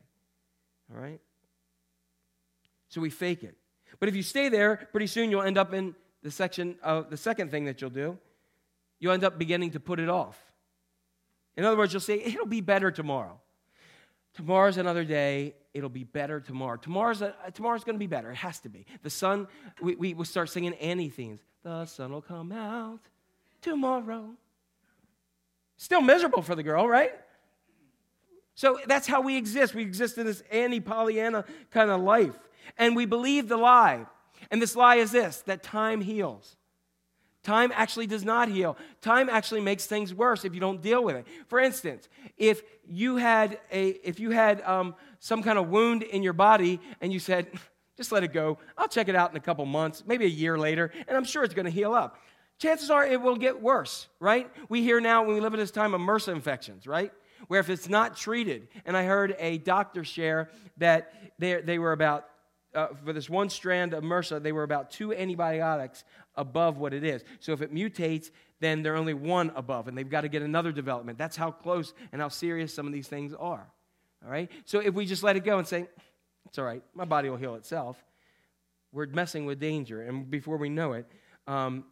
[0.94, 1.22] All right.
[2.90, 3.56] So we fake it.
[4.00, 7.18] But if you stay there, pretty soon you'll end up in the section of the
[7.18, 8.18] second thing that you'll do.
[9.00, 10.40] You'll end up beginning to put it off.
[11.56, 13.40] In other words, you'll say, it'll be better tomorrow.
[14.34, 15.56] Tomorrow's another day.
[15.74, 16.78] It'll be better tomorrow.
[16.78, 18.32] Tomorrow's, a, uh, tomorrow's going to be better.
[18.32, 18.86] It has to be.
[19.02, 19.48] The sun,
[19.82, 21.42] we, we will start singing Annie themes.
[21.64, 23.00] The sun will come out
[23.62, 24.30] tomorrow.
[25.78, 27.12] Still miserable for the girl, right?
[28.56, 29.74] So that's how we exist.
[29.74, 32.38] We exist in this Annie Pollyanna kind of life.
[32.78, 34.06] And we believe the lie.
[34.52, 36.58] And this lie is this that time heals.
[37.44, 38.78] Time actually does not heal.
[39.02, 41.28] Time actually makes things worse if you don't deal with it.
[41.48, 42.08] For instance,
[42.38, 46.80] if you had a if you had um, some kind of wound in your body
[47.02, 47.48] and you said,
[47.98, 48.60] "Just let it go.
[48.78, 51.44] I'll check it out in a couple months, maybe a year later, and I'm sure
[51.44, 52.18] it's going to heal up."
[52.60, 54.50] Chances are it will get worse, right?
[54.70, 57.12] We hear now when we live in this time of MRSA infections, right?
[57.48, 61.92] Where if it's not treated, and I heard a doctor share that they, they were
[61.92, 62.26] about
[62.76, 66.04] uh, for this one strand of MRSA, they were about two antibiotics
[66.36, 67.24] above what it is.
[67.40, 70.72] So if it mutates, then they're only one above, and they've got to get another
[70.72, 71.18] development.
[71.18, 73.68] That's how close and how serious some of these things are.
[74.24, 74.50] All right?
[74.66, 75.88] So if we just let it go and say,
[76.46, 78.04] it's all right, my body will heal itself,
[78.92, 80.02] we're messing with danger.
[80.04, 81.06] And before we know it,
[81.48, 81.86] um,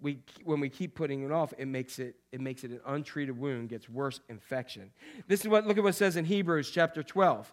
[0.00, 3.38] we, when we keep putting it off, it makes it, it makes it an untreated
[3.38, 4.90] wound, gets worse infection.
[5.26, 7.52] This is what, look at what it says in Hebrews chapter 12.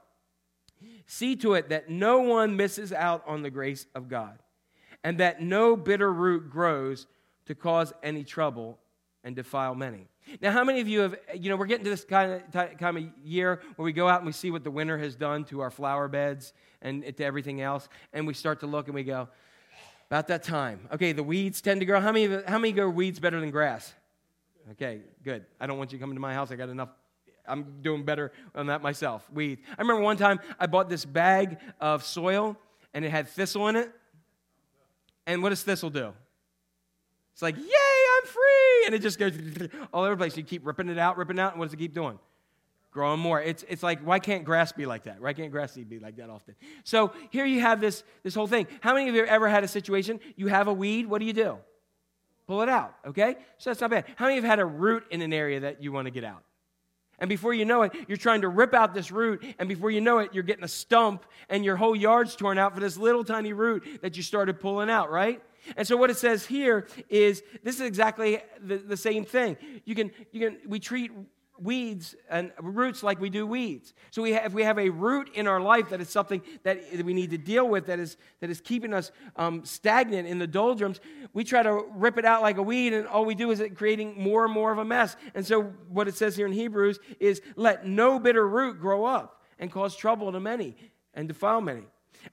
[1.06, 4.40] See to it that no one misses out on the grace of God
[5.04, 7.08] and that no bitter root grows
[7.46, 8.78] to cause any trouble
[9.24, 10.08] and defile many.
[10.42, 13.04] Now, how many of you have, you know, we're getting to this kind of, of
[13.24, 15.72] year where we go out and we see what the winter has done to our
[15.72, 19.28] flower beds and to everything else, and we start to look and we go,
[20.10, 20.88] about that time.
[20.92, 22.02] Okay, the weeds tend to grow.
[22.02, 23.94] How many, how many grow weeds better than grass?
[24.72, 25.46] Okay, good.
[25.60, 26.52] I don't want you coming to my house.
[26.52, 26.90] I got enough.
[27.48, 29.28] I'm doing better on that myself.
[29.32, 29.62] Weeds.
[29.78, 32.58] I remember one time I bought this bag of soil
[32.94, 33.92] and it had thistle in it.
[35.26, 36.14] And what does thistle do?
[37.34, 38.86] It's like, yay, I'm free.
[38.86, 39.34] And it just goes
[39.94, 40.36] all over the place.
[40.36, 42.20] You keep ripping it out, ripping it out, and what does it keep doing?
[42.92, 43.42] Growing more.
[43.42, 45.22] It's, it's like, why can't grass be like that?
[45.22, 46.56] Why can't grass be like that often?
[46.84, 48.68] So here you have this, this whole thing.
[48.82, 50.20] How many of you have ever had a situation?
[50.36, 51.58] You have a weed, what do you do?
[52.48, 53.38] Pull it out, okay?
[53.60, 54.06] So that's not bad.
[54.18, 56.12] How many of you have had a root in an area that you want to
[56.12, 56.44] get out?
[57.22, 59.46] And before you know it, you're trying to rip out this root.
[59.60, 62.74] And before you know it, you're getting a stump and your whole yard's torn out
[62.74, 65.42] for this little tiny root that you started pulling out, right?
[65.78, 69.56] And so what it says here is this is exactly the, the same thing.
[69.86, 71.12] You can, you can, we treat
[71.62, 73.94] weeds and roots like we do weeds.
[74.10, 76.82] So we have, if we have a root in our life that is something that
[77.04, 80.48] we need to deal with, that is, that is keeping us um, stagnant in the
[80.48, 81.00] doldrums,
[81.34, 83.76] we try to rip it out like a weed, and all we do is it
[83.76, 85.16] creating more and more of a mess.
[85.36, 89.42] And so what it says here in Hebrews is, let no bitter root grow up
[89.60, 90.76] and cause trouble to many
[91.14, 91.84] and defile many.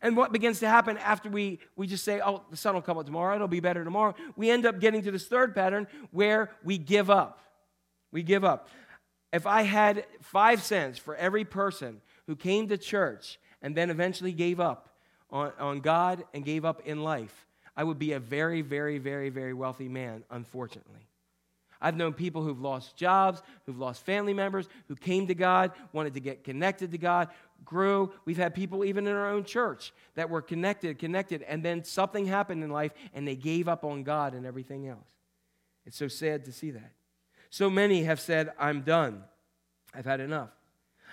[0.02, 2.98] And what begins to happen after we, we just say, oh, the sun will come
[2.98, 6.50] up tomorrow, it'll be better tomorrow, we end up getting to this third pattern where
[6.62, 7.40] we give up.
[8.10, 8.68] We give up.
[9.32, 14.32] If I had five cents for every person who came to church and then eventually
[14.32, 14.88] gave up
[15.30, 19.28] on, on God and gave up in life, I would be a very, very, very,
[19.28, 21.08] very wealthy man, unfortunately.
[21.80, 26.14] I've known people who've lost jobs, who've lost family members, who came to God, wanted
[26.14, 27.28] to get connected to God,
[27.64, 28.12] grew.
[28.24, 32.26] We've had people even in our own church that were connected, connected, and then something
[32.26, 35.08] happened in life and they gave up on God and everything else.
[35.86, 36.92] It's so sad to see that.
[37.50, 39.24] So many have said, I'm done.
[39.94, 40.50] I've had enough.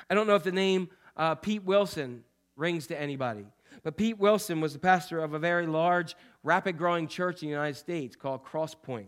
[0.10, 2.24] I don't know if the name uh, Pete Wilson
[2.56, 3.46] rings to anybody,
[3.84, 7.54] but Pete Wilson was the pastor of a very large, rapid growing church in the
[7.54, 9.08] United States called Crosspoint.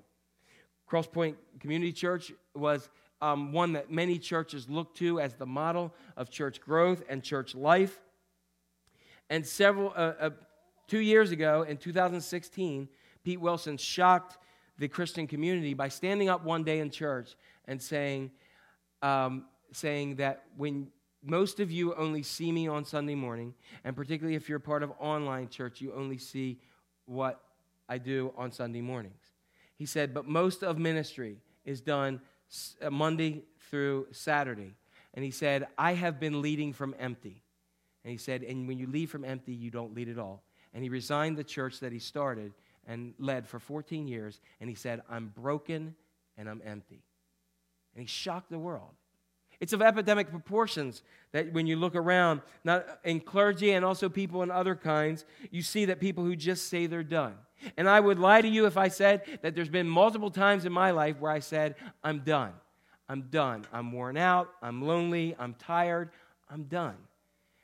[0.89, 2.89] Crosspoint Community Church was
[3.21, 7.55] um, one that many churches look to as the model of church growth and church
[7.55, 7.99] life.
[9.29, 10.29] And several, uh, uh,
[10.87, 12.87] two years ago in 2016,
[13.23, 14.37] Pete Wilson shocked
[14.77, 18.31] the Christian community by standing up one day in church and saying,
[19.01, 20.87] um, saying that when
[21.23, 23.53] most of you only see me on Sunday morning,
[23.83, 26.59] and particularly if you're part of online church, you only see
[27.05, 27.41] what
[27.89, 29.21] I do on Sunday mornings.
[29.75, 32.21] He said, but most of ministry is done
[32.81, 34.73] uh, Monday through Saturday.
[35.13, 37.41] And he said, I have been leading from empty.
[38.03, 40.43] And he said, and when you lead from empty, you don't lead at all.
[40.73, 42.53] And he resigned the church that he started
[42.87, 45.95] and led for 14 years, and he said, I'm broken
[46.37, 47.03] and I'm empty.
[47.93, 48.91] And he shocked the world.
[49.59, 54.43] It's of epidemic proportions that when you look around, not in clergy and also people
[54.43, 57.35] in other kinds, you see that people who just say they're done.
[57.75, 60.71] And I would lie to you if I said that there's been multiple times in
[60.71, 62.53] my life where I said, I'm done.
[63.09, 63.65] I'm done.
[63.73, 64.49] I'm worn out.
[64.61, 65.35] I'm lonely.
[65.39, 66.11] I'm tired.
[66.51, 66.95] I'm done.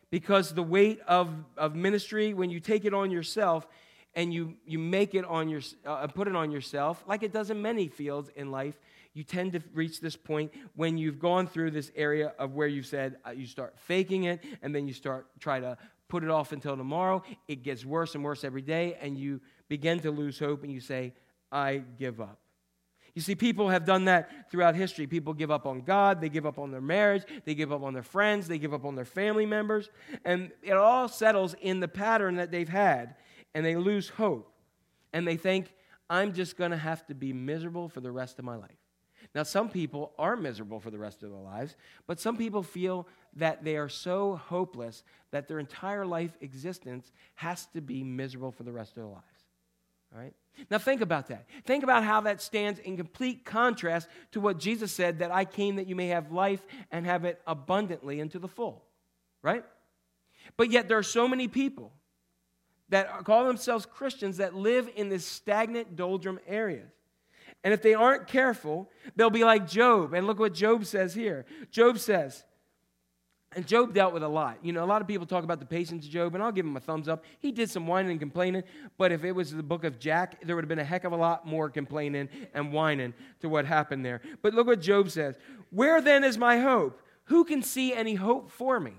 [0.10, 3.68] Because the weight of, of ministry, when you take it on yourself,
[4.16, 7.50] and you, you make it on your, uh, put it on yourself, like it does
[7.50, 8.80] in many fields in life,
[9.14, 12.86] you tend to reach this point when you've gone through this area of where you've
[12.86, 16.52] said uh, you start faking it, and then you start try to put it off
[16.52, 17.22] until tomorrow.
[17.48, 19.40] It gets worse and worse every day, and you
[19.70, 21.14] begin to lose hope, and you say,
[21.52, 22.40] "I give up."
[23.14, 25.06] You see, people have done that throughout history.
[25.06, 27.94] People give up on God, they give up on their marriage, they give up on
[27.94, 29.92] their friends, they give up on their family members,
[30.26, 33.16] and it all settles in the pattern that they've had
[33.54, 34.52] and they lose hope
[35.14, 35.74] and they think,
[36.10, 38.72] I'm just going to have to be miserable for the rest of my life.
[39.34, 41.76] Now, some people are miserable for the rest of their lives,
[42.08, 47.66] but some people feel that they are so hopeless that their entire life existence has
[47.68, 49.24] to be miserable for the rest of their lives.
[50.14, 50.34] All right?
[50.70, 51.48] Now, think about that.
[51.66, 55.78] Think about how that stands in complete contrast to what Jesus said that I came
[55.78, 58.84] that you may have life and have it abundantly and to the full.
[59.42, 59.64] Right?
[60.58, 61.92] But yet, there are so many people
[62.90, 66.92] that call themselves Christians that live in this stagnant doldrum areas.
[67.64, 70.14] And if they aren't careful, they'll be like Job.
[70.14, 71.46] And look what Job says here.
[71.72, 72.44] Job says,
[73.56, 74.58] and Job dealt with a lot.
[74.62, 76.66] You know, a lot of people talk about the patience of Job, and I'll give
[76.66, 77.24] him a thumbs up.
[77.40, 78.64] He did some whining and complaining,
[78.98, 81.12] but if it was the book of Jack, there would have been a heck of
[81.12, 84.22] a lot more complaining and whining to what happened there.
[84.42, 85.36] But look what Job says
[85.70, 87.00] Where then is my hope?
[87.26, 88.94] Who can see any hope for me?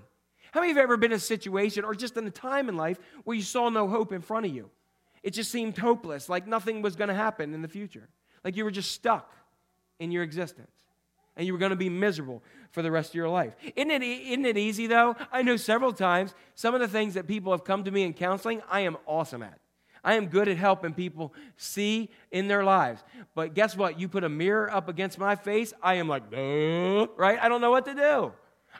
[0.55, 2.69] How many of you have ever been in a situation or just in a time
[2.69, 4.69] in life where you saw no hope in front of you?
[5.21, 8.07] It just seemed hopeless, like nothing was going to happen in the future.
[8.41, 9.35] Like you were just stuck
[9.99, 10.71] in your existence
[11.35, 12.41] and you were going to be miserable
[12.71, 13.53] for the rest of your life.
[13.75, 15.17] Isn't it, isn't it easy though?
[15.29, 18.13] I know several times some of the things that people have come to me in
[18.13, 19.59] counseling, I am awesome at.
[20.05, 23.03] I am good at helping people see in their lives.
[23.33, 23.99] But guess what?
[23.99, 27.39] You put a mirror up against my face, I am like, right?
[27.41, 28.31] I don't know what to do.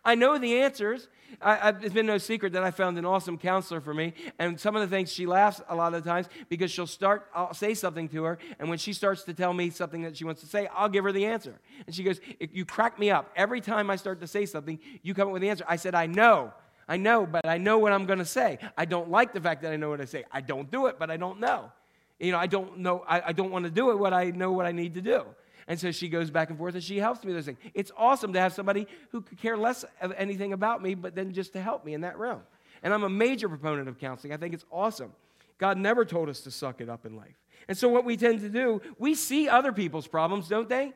[0.06, 1.10] I know the answers.
[1.42, 4.14] I, I, it's been no secret that I found an awesome counselor for me.
[4.40, 7.28] And some of the things she laughs a lot of the times because she'll start,
[7.34, 8.38] I'll say something to her.
[8.60, 11.04] And when she starts to tell me something that she wants to say, I'll give
[11.04, 11.60] her the answer.
[11.86, 13.32] And she goes, You crack me up.
[13.36, 15.66] Every time I start to say something, you come up with the answer.
[15.68, 16.54] I said, I know.
[16.88, 18.60] I know, but I know what I'm going to say.
[18.78, 20.24] I don't like the fact that I know what I say.
[20.32, 21.72] I don't do it, but I don't know.
[22.20, 24.52] You know, I don't know, I, I don't want to do it, what I know
[24.52, 25.26] what I need to do.
[25.68, 27.58] And so she goes back and forth and she helps me with those things.
[27.74, 31.34] It's awesome to have somebody who could care less of anything about me, but then
[31.34, 32.42] just to help me in that realm.
[32.84, 34.34] And I'm a major proponent of counseling.
[34.34, 35.12] I think it's awesome.
[35.58, 37.36] God never told us to suck it up in life.
[37.68, 40.94] And so what we tend to do, we see other people's problems, don't they?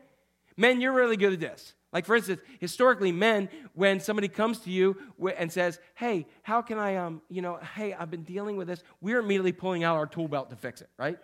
[0.55, 1.73] Men, you're really good at this.
[1.91, 4.97] Like, for instance, historically, men, when somebody comes to you
[5.37, 8.83] and says, Hey, how can I, um, you know, hey, I've been dealing with this,
[9.01, 11.17] we're immediately pulling out our tool belt to fix it, right?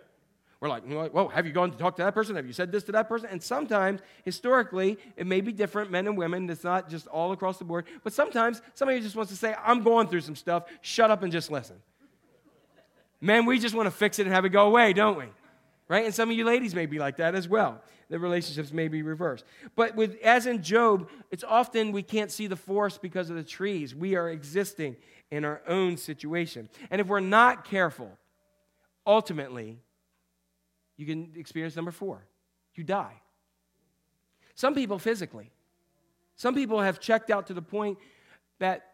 [0.66, 2.36] We're like, Whoa, have you gone to talk to that person?
[2.36, 3.28] Have you said this to that person?
[3.30, 6.48] And sometimes, historically, it may be different, men and women.
[6.50, 7.86] It's not just all across the board.
[8.04, 10.64] But sometimes, somebody just wants to say, I'm going through some stuff.
[10.80, 11.76] Shut up and just listen.
[13.20, 15.26] Men, we just want to fix it and have it go away, don't we?
[15.88, 16.04] Right?
[16.04, 17.80] And some of you ladies may be like that as well.
[18.08, 19.44] The relationships may be reversed.
[19.74, 23.42] But with as in Job, it's often we can't see the forest because of the
[23.42, 23.94] trees.
[23.94, 24.96] We are existing
[25.30, 26.68] in our own situation.
[26.90, 28.10] And if we're not careful,
[29.06, 29.78] ultimately,
[30.96, 32.26] you can experience number four.
[32.74, 33.20] You die.
[34.54, 35.50] Some people physically.
[36.36, 37.98] Some people have checked out to the point
[38.58, 38.92] that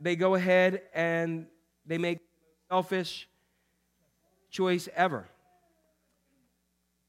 [0.00, 1.46] they go ahead and
[1.86, 2.18] they make
[2.68, 3.28] selfish
[4.50, 5.28] choice ever.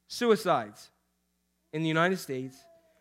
[0.08, 0.92] Suicides
[1.72, 2.56] in the United States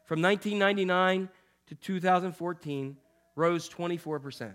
[0.05, 1.29] from 1999
[1.67, 2.97] to 2014
[3.37, 4.53] rose 24%.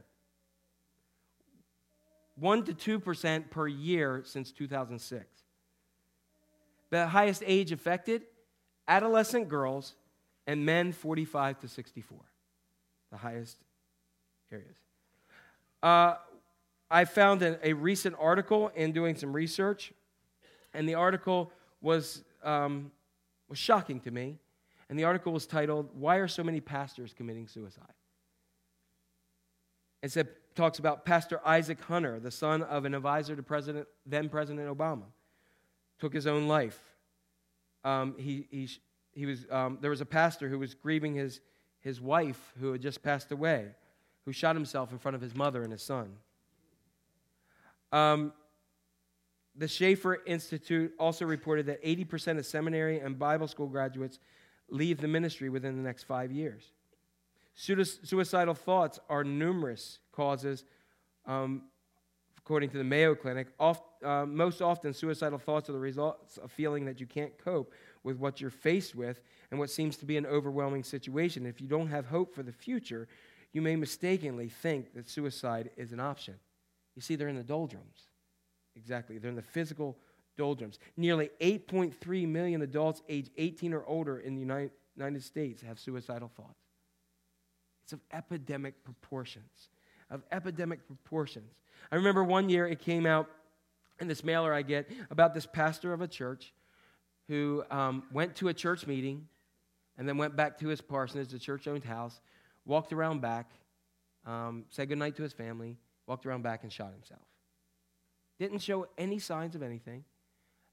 [2.36, 5.26] 1 to 2% per year since 2006.
[6.90, 8.24] The highest age affected
[8.88, 9.96] adolescent girls
[10.46, 12.18] and men 45 to 64.
[13.12, 13.58] The highest
[14.52, 14.78] areas.
[15.84, 16.16] Uh,
[16.90, 19.92] I found a, recent article in doing some research,
[20.74, 22.92] and the article was, um,
[23.50, 24.38] was shocking to me.
[24.90, 27.84] And the article was titled, Why Are So Many Pastors Committing Suicide?
[30.02, 34.30] It said, talks about Pastor Isaac Hunter, the son of an advisor to President, then
[34.30, 35.04] President Obama,
[36.00, 36.80] took his own life.
[37.84, 38.70] Um, he, he,
[39.14, 41.42] he was, um, there was a pastor who was grieving his,
[41.80, 43.68] his wife who had just passed away,
[44.26, 46.18] who shot himself in front of his mother and his son.
[47.92, 48.34] Um,
[49.56, 54.20] the Schaeffer Institute also reported that 80% of seminary and Bible school graduates
[54.70, 56.72] leave the ministry within the next five years.
[57.56, 60.64] Suicidal thoughts are numerous causes,
[61.26, 61.64] um,
[62.48, 63.48] according to the Mayo Clinic.
[63.60, 67.74] Oft, uh, most often, suicidal thoughts are the results of feeling that you can't cope
[68.06, 69.20] with what you're faced with
[69.52, 71.46] and what seems to be an overwhelming situation.
[71.46, 73.10] If you don't have hope for the future,
[73.52, 76.36] you may mistakenly think that suicide is an option.
[76.96, 78.08] You see, they're in the doldrums.
[78.78, 79.18] Exactly.
[79.18, 79.98] They're in the physical
[80.38, 80.80] doldrums.
[80.96, 86.32] Nearly 8.3 million adults age 18 or older in the United, United States have suicidal
[86.34, 86.64] thoughts.
[87.84, 89.68] It's of epidemic proportions.
[90.10, 91.52] Of epidemic proportions.
[91.92, 93.30] I remember one year it came out
[94.00, 96.54] in this mailer I get about this pastor of a church
[97.28, 99.28] who um, went to a church meeting
[99.98, 102.20] and then went back to his parsonage, the church owned house,
[102.66, 103.50] walked around back,
[104.26, 107.22] um, said goodnight to his family, walked around back and shot himself.
[108.40, 110.04] Didn't show any signs of anything.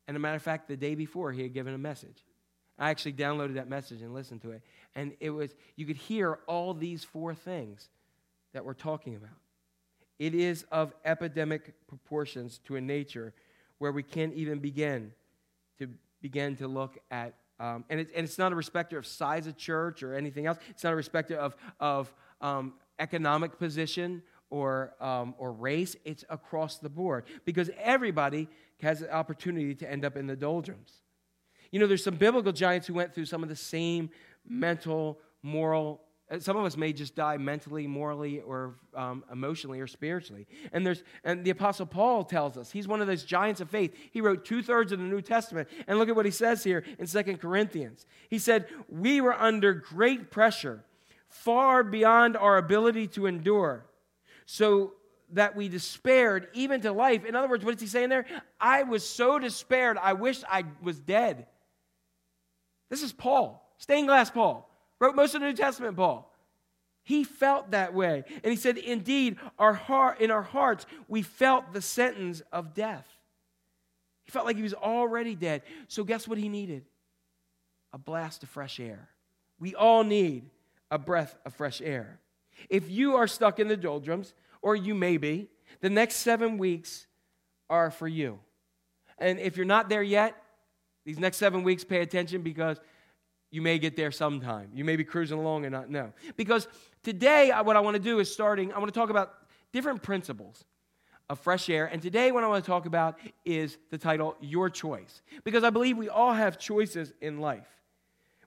[0.07, 2.24] And a matter of fact, the day before, he had given a message.
[2.78, 4.62] I actually downloaded that message and listened to it.
[4.94, 7.88] And it was, you could hear all these four things
[8.52, 9.30] that we're talking about.
[10.18, 13.34] It is of epidemic proportions to a nature
[13.78, 15.12] where we can't even begin
[15.78, 15.88] to
[16.22, 19.56] begin to look at, um, and, it, and, it's not a respecter of size of
[19.56, 20.58] church or anything else.
[20.70, 26.78] It's not a respecter of, of um, economic position or, um, or race, it's across
[26.78, 28.48] the board because everybody
[28.80, 31.02] has the opportunity to end up in the doldrums.
[31.72, 34.10] You know, there's some biblical giants who went through some of the same
[34.46, 36.02] mental, moral.
[36.30, 40.46] Uh, some of us may just die mentally, morally, or um, emotionally, or spiritually.
[40.72, 43.94] And there's, and the Apostle Paul tells us he's one of those giants of faith.
[44.10, 46.84] He wrote two thirds of the New Testament, and look at what he says here
[46.98, 48.06] in Second Corinthians.
[48.28, 50.84] He said, "We were under great pressure,
[51.28, 53.86] far beyond our ability to endure."
[54.46, 54.92] so
[55.32, 57.24] that we despaired even to life.
[57.24, 58.26] In other words, what is he saying there?
[58.60, 61.46] I was so despaired, I wish I was dead.
[62.90, 64.70] This is Paul, stained glass Paul,
[65.01, 66.30] wrote most of the New Testament, Paul.
[67.03, 68.24] He felt that way.
[68.42, 73.07] And he said, Indeed, our heart, in our hearts, we felt the sentence of death.
[74.24, 75.62] He felt like he was already dead.
[75.88, 76.84] So, guess what he needed?
[77.92, 79.11] A blast of fresh air.
[79.61, 80.51] We all need
[80.90, 82.20] a breath of fresh air.
[82.70, 84.32] If you are stuck in the doldrums,
[84.62, 85.49] or you may be,
[85.80, 87.07] the next seven weeks
[87.68, 88.38] are for you.
[89.18, 90.34] And if you're not there yet,
[91.05, 92.80] these next seven weeks, pay attention because
[93.55, 94.68] you may get there sometime.
[94.74, 96.12] You may be cruising along and not know.
[96.36, 96.66] Because
[97.05, 99.32] today, what I want to do is starting, I want to talk about
[99.72, 100.64] different principles
[101.30, 101.86] of fresh air.
[101.86, 105.22] And today, what I want to talk about is the title, Your Choice.
[105.44, 107.68] Because I believe we all have choices in life.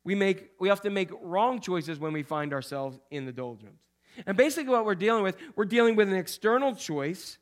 [0.03, 3.80] we, make, we often make wrong choices when we find ourselves in the doldrums.
[4.26, 7.38] And basically, what we're dealing with, we're dealing with an external choice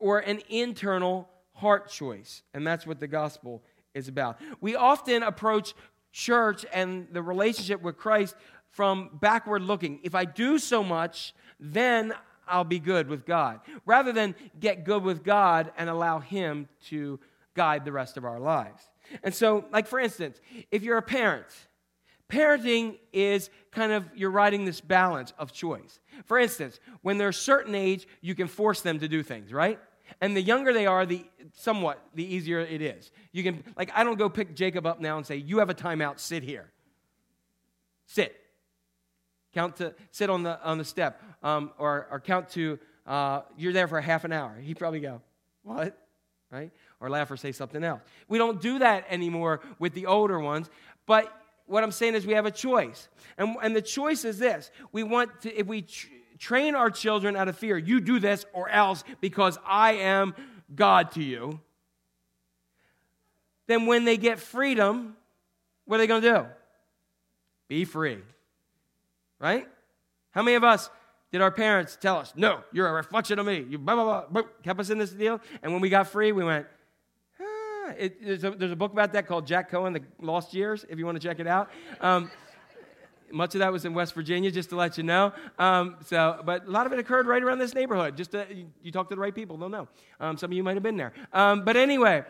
[0.00, 2.42] or an internal heart choice.
[2.52, 3.62] And that's what the gospel
[3.94, 4.40] is about.
[4.60, 5.74] We often approach
[6.12, 8.36] church and the relationship with Christ
[8.70, 10.00] from backward looking.
[10.02, 12.12] If I do so much, then
[12.46, 17.18] I'll be good with God, rather than get good with God and allow Him to
[17.54, 18.82] guide the rest of our lives.
[19.22, 20.40] And so, like for instance,
[20.70, 21.46] if you're a parent,
[22.28, 26.00] parenting is kind of you're riding this balance of choice.
[26.24, 29.78] For instance, when they're a certain age, you can force them to do things, right?
[30.20, 33.10] And the younger they are, the somewhat the easier it is.
[33.32, 35.74] You can like I don't go pick Jacob up now and say, "You have a
[35.74, 36.70] timeout, sit here."
[38.06, 38.36] Sit.
[39.52, 43.72] Count to sit on the on the step, um, or or count to uh, you're
[43.72, 44.54] there for a half an hour.
[44.60, 45.20] He'd probably go,
[45.62, 45.98] "What?"
[46.50, 46.70] Right?
[47.00, 48.02] Or laugh or say something else.
[48.28, 50.70] We don't do that anymore with the older ones,
[51.06, 51.32] but
[51.66, 53.08] what I'm saying is we have a choice.
[53.38, 55.86] And, and the choice is this we want to, if we
[56.44, 60.34] train our children out of fear, you do this or else because I am
[60.74, 61.58] God to you,
[63.66, 65.16] then when they get freedom,
[65.86, 66.46] what are they going to do?
[67.68, 68.18] Be free.
[69.38, 69.66] Right?
[70.32, 70.90] How many of us
[71.32, 73.64] did our parents tell us, no, you're a reflection of me?
[73.66, 75.40] You blah, blah, blah, kept us in this deal.
[75.62, 76.66] And when we got free, we went,
[77.40, 77.92] ah.
[77.96, 80.98] It, there's, a, there's, a, book about that called Jack Cohen, The Lost Years, if
[80.98, 81.70] you want to check it out.
[82.02, 82.30] Um,
[83.32, 85.32] much of that was in West Virginia, just to let you know.
[85.58, 88.16] Um, so, but a lot of it occurred right around this neighborhood.
[88.16, 89.88] Just to, you, you, talk to the right people, they'll know.
[90.20, 91.12] Um, some of you might have been there.
[91.32, 92.24] Um, but anyway,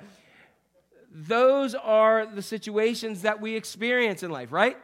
[1.10, 4.76] those are the situations that we experience in life, right?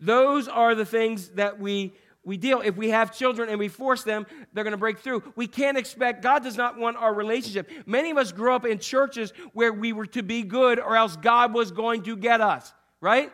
[0.00, 1.92] Those are the things that we
[2.24, 2.60] we deal.
[2.60, 5.24] If we have children and we force them, they're going to break through.
[5.34, 7.68] We can't expect, God does not want our relationship.
[7.84, 11.16] Many of us grew up in churches where we were to be good or else
[11.16, 13.32] God was going to get us, right?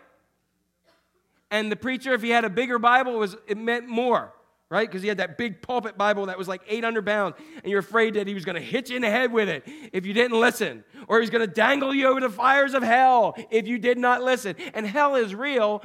[1.51, 4.35] And the preacher, if he had a bigger Bible, was it meant more,
[4.69, 4.87] right?
[4.87, 8.15] Because he had that big pulpit Bible that was like 800 pounds, and you're afraid
[8.15, 10.39] that he was going to hit you in the head with it if you didn't
[10.39, 13.97] listen, or he's going to dangle you over the fires of hell if you did
[13.97, 14.57] not listen.
[14.75, 15.83] And hell is real,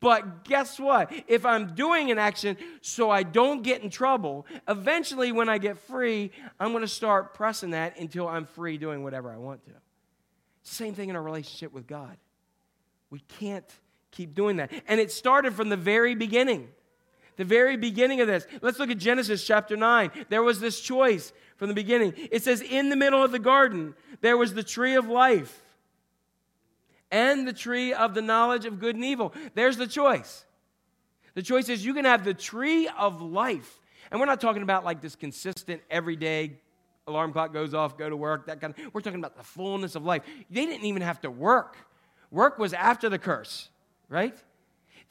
[0.00, 1.12] but guess what?
[1.28, 5.78] If I'm doing an action so I don't get in trouble, eventually when I get
[5.78, 9.72] free, I'm going to start pressing that until I'm free doing whatever I want to.
[10.64, 12.16] Same thing in our relationship with God.
[13.10, 13.70] We can't
[14.14, 14.70] keep doing that.
[14.86, 16.68] And it started from the very beginning.
[17.36, 18.46] The very beginning of this.
[18.62, 20.10] Let's look at Genesis chapter 9.
[20.28, 22.14] There was this choice from the beginning.
[22.30, 25.62] It says, In the middle of the garden, there was the tree of life
[27.10, 29.34] and the tree of the knowledge of good and evil.
[29.54, 30.44] There's the choice.
[31.34, 33.80] The choice is you can have the tree of life.
[34.10, 36.58] And we're not talking about like this consistent, everyday
[37.06, 38.94] alarm clock goes off, go to work, that kind of.
[38.94, 40.22] We're talking about the fullness of life.
[40.50, 41.76] They didn't even have to work.
[42.30, 43.68] Work was after the curse
[44.08, 44.36] right?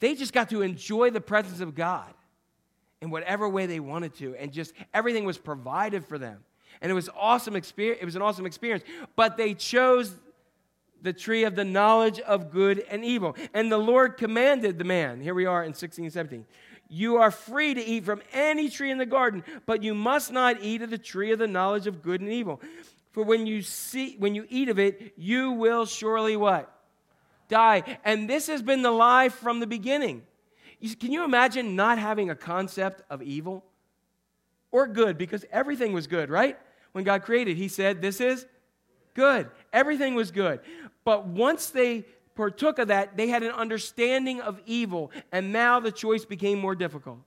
[0.00, 2.12] They just got to enjoy the presence of God
[3.00, 6.44] in whatever way they wanted to, and just everything was provided for them.
[6.80, 8.00] And it was awesome experience.
[8.02, 8.84] It was an awesome experience.
[9.14, 10.14] But they chose
[11.02, 13.36] the tree of the knowledge of good and evil.
[13.52, 16.46] And the Lord commanded the man, here we are in 16 17,
[16.88, 20.62] you are free to eat from any tree in the garden, but you must not
[20.62, 22.60] eat of the tree of the knowledge of good and evil.
[23.12, 26.73] For when you see when you eat of it, you will surely what?
[27.48, 27.98] Die.
[28.04, 30.22] And this has been the lie from the beginning.
[31.00, 33.64] Can you imagine not having a concept of evil
[34.70, 35.16] or good?
[35.16, 36.58] Because everything was good, right?
[36.92, 38.46] When God created, He said, This is
[39.14, 39.50] good.
[39.72, 40.60] Everything was good.
[41.04, 45.92] But once they partook of that, they had an understanding of evil, and now the
[45.92, 47.18] choice became more difficult.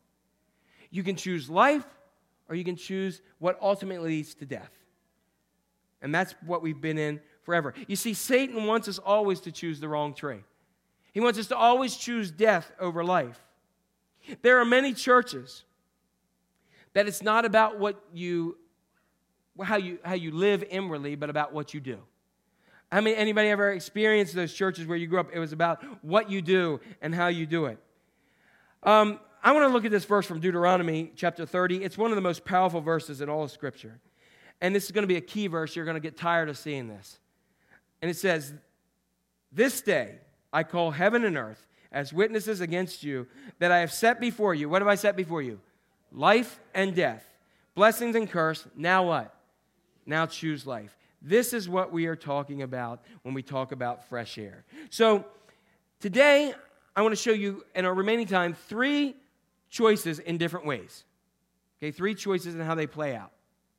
[0.89, 1.85] You can choose life,
[2.49, 4.71] or you can choose what ultimately leads to death.
[6.01, 7.73] And that's what we've been in forever.
[7.87, 10.43] You see, Satan wants us always to choose the wrong tree.
[11.13, 13.41] He wants us to always choose death over life.
[14.41, 15.63] There are many churches
[16.91, 18.57] that it's not about what you
[19.63, 21.99] how you how you live inwardly, but about what you do.
[22.91, 25.29] I mean, anybody ever experienced those churches where you grew up?
[25.33, 27.77] It was about what you do and how you do it.
[28.83, 31.81] Um, I want to look at this verse from Deuteronomy chapter 30.
[31.81, 34.01] It's one of the most powerful verses in all of Scripture.
[34.59, 35.77] And this is going to be a key verse.
[35.77, 37.19] You're going to get tired of seeing this.
[38.01, 38.53] And it says,
[39.51, 40.15] This day
[40.51, 43.27] I call heaven and earth as witnesses against you
[43.59, 44.69] that I have set before you.
[44.69, 45.59] What have I set before you?
[46.11, 47.25] Life and death,
[47.75, 48.65] blessings and curse.
[48.75, 49.33] Now what?
[50.05, 50.95] Now choose life.
[51.21, 54.63] This is what we are talking about when we talk about fresh air.
[54.89, 55.25] So
[55.99, 56.53] today,
[56.95, 59.15] I want to show you in our remaining time three
[59.69, 61.03] choices in different ways.
[61.79, 63.31] Okay, three choices and how they play out.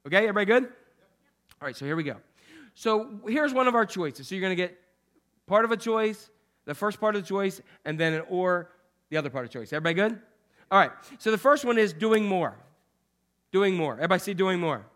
[0.07, 0.65] Okay, everybody good?
[0.65, 2.17] All right, so here we go.
[2.79, 4.29] So here's one of our choices.
[4.29, 4.79] So you're going to get
[5.49, 6.31] part of a choice,
[6.65, 8.71] the first part of the choice, and then an or,
[9.11, 9.73] the other part of choice.
[9.73, 10.21] Everybody good?
[10.71, 10.93] All right.
[11.19, 12.57] So the first one is doing more.
[13.51, 13.95] Doing more.
[13.95, 14.87] Everybody see doing more.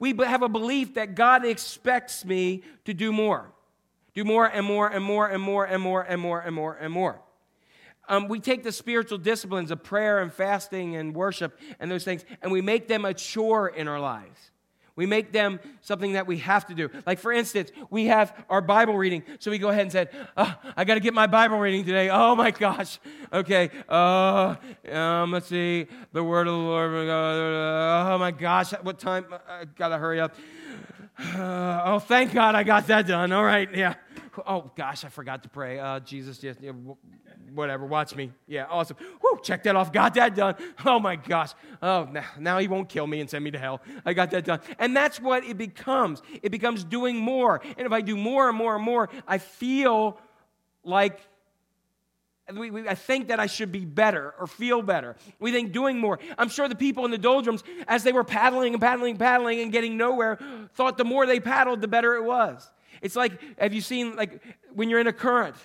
[0.00, 3.52] We have a belief that God expects me to do more.
[4.12, 6.92] Do more and more and more and more and more and more and more and
[6.92, 7.22] more.
[8.08, 12.24] Um, we take the spiritual disciplines of prayer and fasting and worship and those things,
[12.42, 14.50] and we make them a chore in our lives.
[14.98, 16.90] We make them something that we have to do.
[17.06, 19.22] Like, for instance, we have our Bible reading.
[19.38, 22.10] So we go ahead and say, oh, I got to get my Bible reading today.
[22.10, 22.98] Oh my gosh.
[23.32, 23.70] Okay.
[23.88, 24.56] Uh,
[24.90, 25.86] um, let's see.
[26.12, 26.90] The word of the Lord.
[26.90, 28.72] Oh my gosh.
[28.82, 29.26] What time?
[29.48, 30.34] I got to hurry up.
[31.18, 33.32] Uh, oh, thank God I got that done.
[33.32, 33.68] All right.
[33.74, 33.94] Yeah.
[34.46, 35.78] Oh gosh, I forgot to pray.
[35.80, 36.60] Uh, Jesus, just
[37.52, 37.86] whatever.
[37.86, 38.30] Watch me.
[38.46, 38.96] Yeah, awesome.
[39.22, 39.92] Whoo, check that off.
[39.92, 40.54] Got that done.
[40.84, 41.50] Oh my gosh.
[41.82, 43.82] Oh, now, now he won't kill me and send me to hell.
[44.06, 44.60] I got that done.
[44.78, 46.22] And that's what it becomes.
[46.42, 47.60] It becomes doing more.
[47.76, 50.18] And if I do more and more and more, I feel
[50.84, 51.20] like
[52.56, 55.16] we, we, I think that I should be better or feel better.
[55.38, 56.18] We think doing more.
[56.38, 59.60] I'm sure the people in the doldrums, as they were paddling and paddling and paddling
[59.60, 60.38] and getting nowhere,
[60.74, 62.70] thought the more they paddled, the better it was.
[63.02, 64.42] It's like, have you seen, like,
[64.72, 65.56] when you're in a current?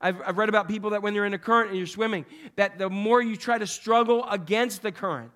[0.00, 2.24] I've, I've read about people that when you're in a current and you're swimming,
[2.56, 5.32] that the more you try to struggle against the current,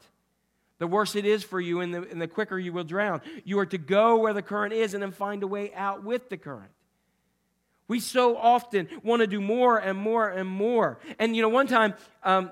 [0.78, 3.20] the worse it is for you and the, and the quicker you will drown.
[3.44, 6.28] You are to go where the current is and then find a way out with
[6.28, 6.70] the current.
[7.88, 10.98] We so often want to do more and more and more.
[11.18, 12.50] And you know, one time, um,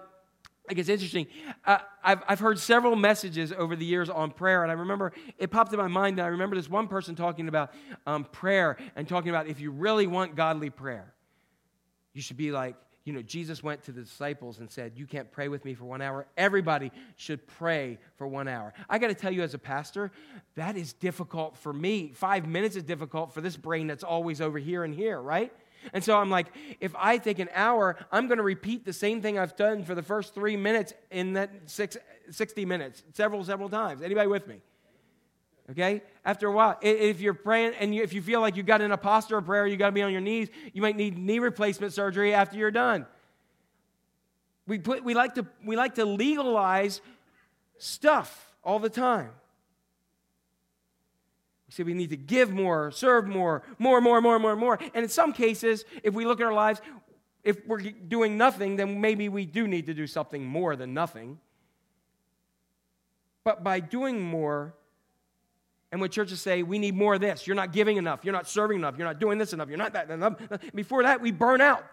[0.68, 1.26] it's interesting.
[1.64, 5.50] Uh, I've, I've heard several messages over the years on prayer, and I remember it
[5.50, 6.18] popped in my mind.
[6.18, 7.72] And I remember this one person talking about
[8.06, 11.12] um, prayer and talking about if you really want godly prayer,
[12.12, 15.30] you should be like, you know, Jesus went to the disciples and said, You can't
[15.30, 16.26] pray with me for one hour.
[16.36, 18.74] Everybody should pray for one hour.
[18.88, 20.12] I got to tell you, as a pastor,
[20.54, 22.12] that is difficult for me.
[22.14, 25.52] Five minutes is difficult for this brain that's always over here and here, right?
[25.94, 26.48] And so I'm like,
[26.80, 29.94] if I take an hour, I'm going to repeat the same thing I've done for
[29.94, 31.96] the first three minutes in that six,
[32.30, 34.02] 60 minutes, several, several times.
[34.02, 34.60] Anybody with me?
[35.70, 36.02] Okay?
[36.24, 38.92] After a while, if you're praying and you, if you feel like you got an
[38.92, 42.34] apostle prayer, you got to be on your knees, you might need knee replacement surgery
[42.34, 43.06] after you're done.
[44.66, 47.00] We, put, we, like to, we like to legalize
[47.78, 49.30] stuff all the time.
[51.68, 54.78] We say we need to give more, serve more, more, more, more, more, more.
[54.94, 56.80] And in some cases, if we look at our lives,
[57.44, 61.38] if we're doing nothing, then maybe we do need to do something more than nothing.
[63.44, 64.74] But by doing more,
[65.92, 68.48] and when churches say, we need more of this, you're not giving enough, you're not
[68.48, 70.34] serving enough, you're not doing this enough, you're not that enough.
[70.74, 71.84] Before that, we burn out.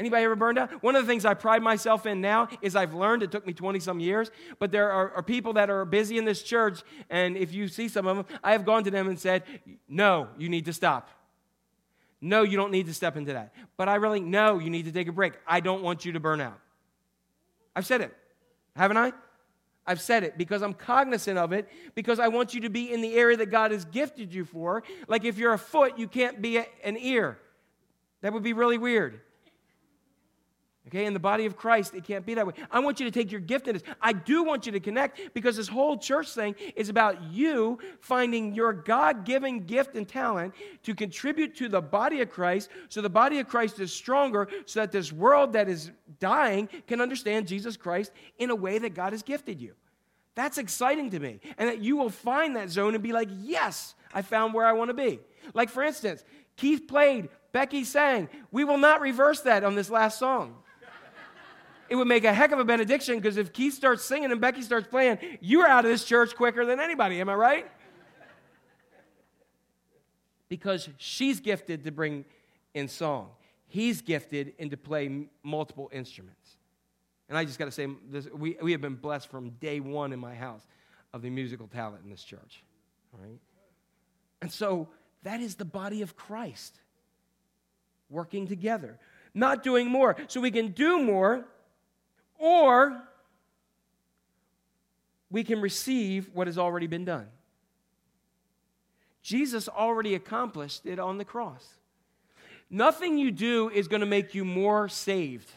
[0.00, 0.82] Anybody ever burned out?
[0.82, 3.52] One of the things I pride myself in now is I've learned, it took me
[3.52, 7.36] 20 some years, but there are, are, people that are busy in this church, and
[7.36, 9.42] if you see some of them, I have gone to them and said,
[9.88, 11.10] No, you need to stop.
[12.20, 13.52] No, you don't need to step into that.
[13.76, 15.34] But I really, no, you need to take a break.
[15.46, 16.58] I don't want you to burn out.
[17.74, 18.16] I've said it,
[18.76, 19.12] haven't I?
[19.88, 23.00] I've said it because I'm cognizant of it, because I want you to be in
[23.00, 24.82] the area that God has gifted you for.
[25.08, 27.38] Like if you're a foot, you can't be an ear.
[28.20, 29.20] That would be really weird.
[30.88, 32.54] Okay, in the body of Christ, it can't be that way.
[32.70, 33.82] I want you to take your giftedness.
[34.00, 38.54] I do want you to connect because this whole church thing is about you finding
[38.54, 40.54] your God given gift and talent
[40.84, 44.80] to contribute to the body of Christ so the body of Christ is stronger, so
[44.80, 45.90] that this world that is
[46.20, 49.74] dying can understand Jesus Christ in a way that God has gifted you.
[50.38, 51.40] That's exciting to me.
[51.58, 54.72] And that you will find that zone and be like, yes, I found where I
[54.72, 55.18] want to be.
[55.52, 56.22] Like, for instance,
[56.56, 58.28] Keith played, Becky sang.
[58.52, 60.54] We will not reverse that on this last song
[61.88, 64.62] it would make a heck of a benediction because if Keith starts singing and Becky
[64.62, 67.20] starts playing, you're out of this church quicker than anybody.
[67.20, 67.66] Am I right?
[70.48, 72.24] because she's gifted to bring
[72.74, 73.30] in song,
[73.66, 76.57] he's gifted in to play multiple instruments.
[77.28, 80.12] And I just got to say, this, we, we have been blessed from day one
[80.12, 80.62] in my house
[81.12, 82.62] of the musical talent in this church.
[83.12, 83.38] Right?
[84.40, 84.88] And so
[85.24, 86.78] that is the body of Christ
[88.08, 88.98] working together,
[89.34, 90.16] not doing more.
[90.28, 91.44] So we can do more
[92.38, 93.02] or
[95.30, 97.26] we can receive what has already been done.
[99.22, 101.66] Jesus already accomplished it on the cross.
[102.70, 105.50] Nothing you do is going to make you more saved.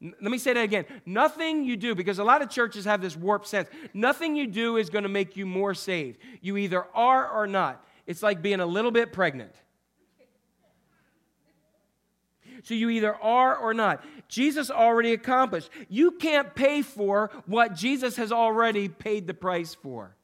[0.00, 0.86] Let me say that again.
[1.04, 4.76] Nothing you do, because a lot of churches have this warped sense, nothing you do
[4.76, 6.18] is going to make you more saved.
[6.40, 7.84] You either are or not.
[8.06, 9.54] It's like being a little bit pregnant.
[12.62, 14.04] So you either are or not.
[14.28, 15.70] Jesus already accomplished.
[15.88, 20.14] You can't pay for what Jesus has already paid the price for.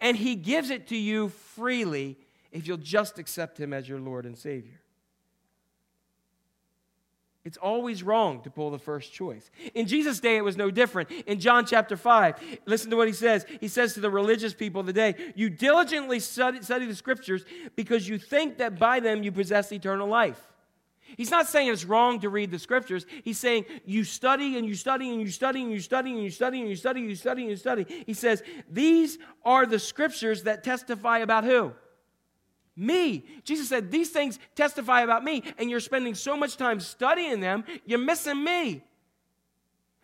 [0.00, 2.18] And he gives it to you freely
[2.52, 4.80] if you'll just accept Him as your Lord and Savior.
[7.44, 9.50] It's always wrong to pull the first choice.
[9.74, 11.10] In Jesus' day, it was no different.
[11.26, 13.44] In John chapter 5, listen to what he says.
[13.60, 17.44] He says to the religious people of the day, You diligently study, study the scriptures
[17.76, 20.40] because you think that by them you possess eternal life.
[21.18, 23.04] He's not saying it's wrong to read the scriptures.
[23.22, 26.30] He's saying you study and you study and you study and you study and you
[26.30, 28.04] study and you study and you study and you study.
[28.06, 31.72] He says, These are the scriptures that testify about who?
[32.76, 33.24] Me.
[33.44, 37.64] Jesus said, These things testify about me, and you're spending so much time studying them,
[37.84, 38.82] you're missing me.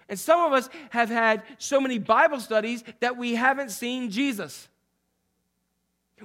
[0.08, 4.68] And some of us have had so many Bible studies that we haven't seen Jesus.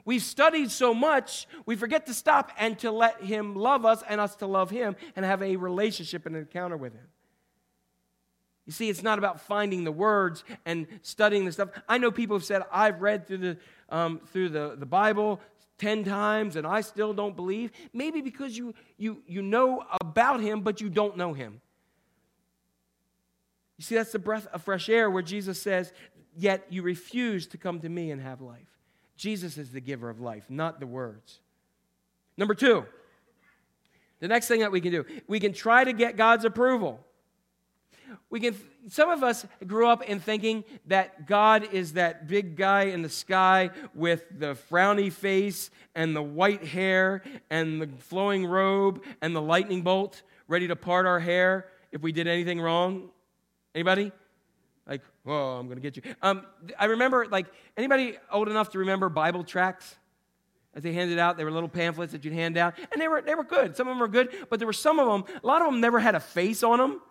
[0.04, 4.20] We've studied so much, we forget to stop and to let Him love us and
[4.20, 7.08] us to love Him and have a relationship and an encounter with Him.
[8.66, 11.70] You see, it's not about finding the words and studying the stuff.
[11.88, 13.58] I know people have said, I've read through the,
[13.90, 15.40] um, through the, the Bible
[15.78, 17.72] 10 times and I still don't believe.
[17.94, 21.62] Maybe because you, you, you know about Him, but you don't know Him.
[23.78, 25.92] You see, that's the breath of fresh air where Jesus says,
[26.38, 28.68] Yet you refuse to come to me and have life.
[29.16, 31.40] Jesus is the giver of life, not the words.
[32.38, 32.86] Number two,
[34.20, 37.05] the next thing that we can do, we can try to get God's approval.
[38.30, 38.56] We can,
[38.90, 43.10] some of us grew up in thinking that God is that big guy in the
[43.10, 49.42] sky with the frowny face and the white hair and the flowing robe and the
[49.42, 53.10] lightning bolt ready to part our hair if we did anything wrong.
[53.74, 54.12] Anybody?
[54.88, 56.04] Like, whoa, I'm going to get you.
[56.22, 56.46] Um,
[56.78, 59.96] I remember, like, anybody old enough to remember Bible tracts?
[60.76, 63.22] As they handed out, they were little pamphlets that you'd hand out, and they were,
[63.22, 63.78] they were good.
[63.78, 65.80] Some of them were good, but there were some of them, a lot of them
[65.80, 67.02] never had a face on them,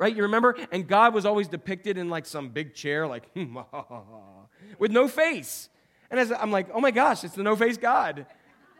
[0.00, 0.16] right?
[0.16, 0.56] You remember?
[0.72, 3.30] And God was always depicted in like some big chair, like,
[4.78, 5.68] with no face.
[6.10, 8.26] And as I'm like, oh my gosh, it's the no face God.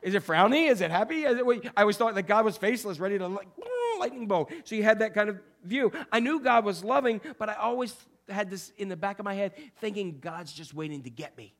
[0.03, 0.71] Is it frowny?
[0.71, 1.25] Is it happy?
[1.25, 3.49] Is it, I always thought that God was faceless, ready to like,
[4.01, 4.51] lightning bolt.
[4.65, 5.93] So you had that kind of view.
[6.11, 7.95] I knew God was loving, but I always
[8.31, 11.55] had this in the back of my head thinking God's just waiting to get me.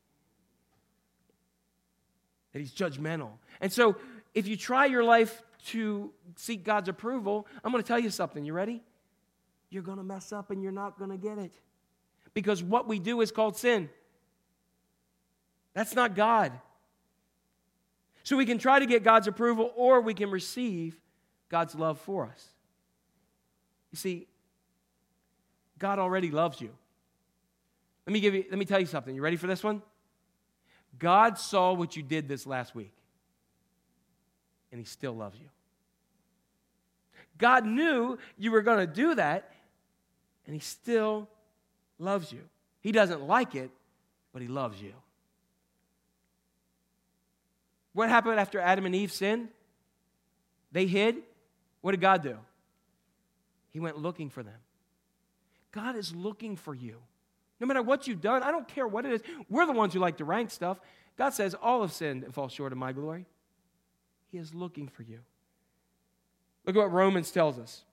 [2.51, 3.29] That he's judgmental.
[3.61, 3.95] And so
[4.33, 8.43] if you try your life to seek God's approval, I'm going to tell you something.
[8.43, 8.81] You ready?
[9.71, 11.53] You're going to mess up and you're not going to get it.
[12.33, 13.89] Because what we do is called sin.
[15.73, 16.51] That's not God.
[18.23, 20.99] So we can try to get God's approval or we can receive
[21.49, 22.45] God's love for us.
[23.91, 24.27] You see,
[25.79, 26.69] God already loves you.
[28.05, 29.15] Let me give you let me tell you something.
[29.15, 29.81] You ready for this one?
[30.99, 32.93] God saw what you did this last week.
[34.71, 35.47] And he still loves you.
[37.37, 39.51] God knew you were going to do that
[40.45, 41.27] and he still
[41.99, 42.41] loves you.
[42.81, 43.69] He doesn't like it,
[44.33, 44.93] but he loves you.
[47.93, 49.49] What happened after Adam and Eve sinned?
[50.71, 51.17] They hid.
[51.81, 52.37] What did God do?
[53.69, 54.59] He went looking for them.
[55.71, 56.97] God is looking for you.
[57.59, 59.21] No matter what you've done, I don't care what it is.
[59.49, 60.79] We're the ones who like to rank stuff.
[61.17, 63.25] God says, All have sinned and fall short of my glory.
[64.31, 65.19] He is looking for you.
[66.65, 67.83] Look at what Romans tells us.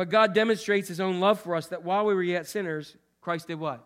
[0.00, 3.48] But God demonstrates his own love for us that while we were yet sinners, Christ
[3.48, 3.84] did what?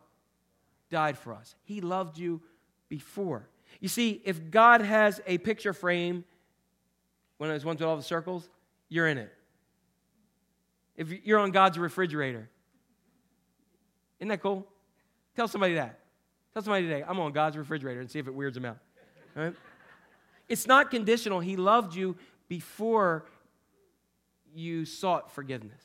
[0.89, 1.57] Died for us.
[1.65, 2.41] He loved you
[2.89, 3.49] before.
[3.81, 6.23] You see, if God has a picture frame,
[7.39, 8.49] one of those ones with all the circles,
[8.89, 9.35] you're in it
[10.97, 12.49] if you're on God's refrigerator.
[14.21, 14.69] Isn't that cool?
[15.35, 15.99] Tell somebody that.
[16.53, 19.57] Tell somebody today, I'm on God's refrigerator and see if it weirds them out.
[20.49, 21.41] It's not conditional.
[21.41, 22.15] He loved you
[22.47, 23.25] before
[24.55, 25.83] you sought forgiveness.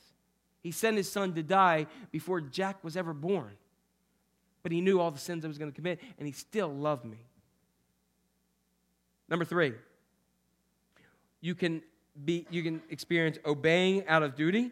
[0.61, 3.52] He sent his son to die before Jack was ever born.
[4.61, 7.06] But he knew all the sins I was going to commit, and he still loved
[7.06, 7.18] me.
[9.30, 9.73] Number three,
[11.40, 11.81] you can,
[12.26, 14.72] be, you can experience obeying out of duty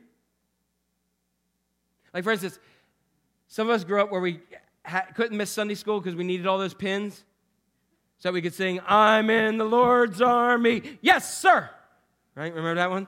[2.18, 2.58] like, for instance,
[3.48, 4.40] some of us grew up where we
[4.84, 7.24] ha- couldn't miss Sunday school because we needed all those pins
[8.18, 10.98] so we could sing, I'm in the Lord's army.
[11.02, 11.70] Yes, sir.
[12.34, 12.52] Right?
[12.52, 13.06] Remember that one?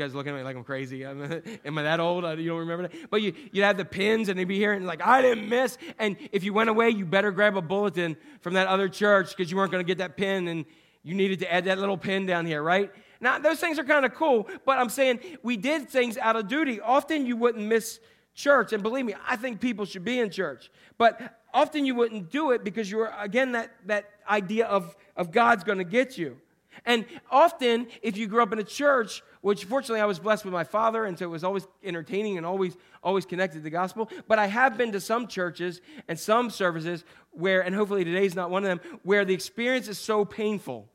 [0.00, 1.04] You guys looking at me like I'm crazy.
[1.04, 2.24] Am I that old?
[2.38, 3.10] You don't remember that?
[3.10, 5.76] But you, you'd have the pins and they'd be here and like, I didn't miss.
[5.98, 9.50] And if you went away, you better grab a bulletin from that other church because
[9.50, 10.64] you weren't going to get that pin and
[11.02, 12.90] you needed to add that little pin down here, right?
[13.20, 16.48] Now, those things are kind of cool, but I'm saying we did things out of
[16.48, 16.80] duty.
[16.80, 18.00] Often you wouldn't miss
[18.34, 22.30] church, and believe me, I think people should be in church, but often you wouldn't
[22.30, 26.16] do it because you were, again, that, that idea of, of God's going to get
[26.16, 26.38] you.
[26.84, 30.54] And often, if you grew up in a church, which fortunately I was blessed with
[30.54, 34.10] my father, and so it was always entertaining and always, always connected to the gospel.
[34.28, 38.50] But I have been to some churches and some services where, and hopefully today's not
[38.50, 40.88] one of them, where the experience is so painful.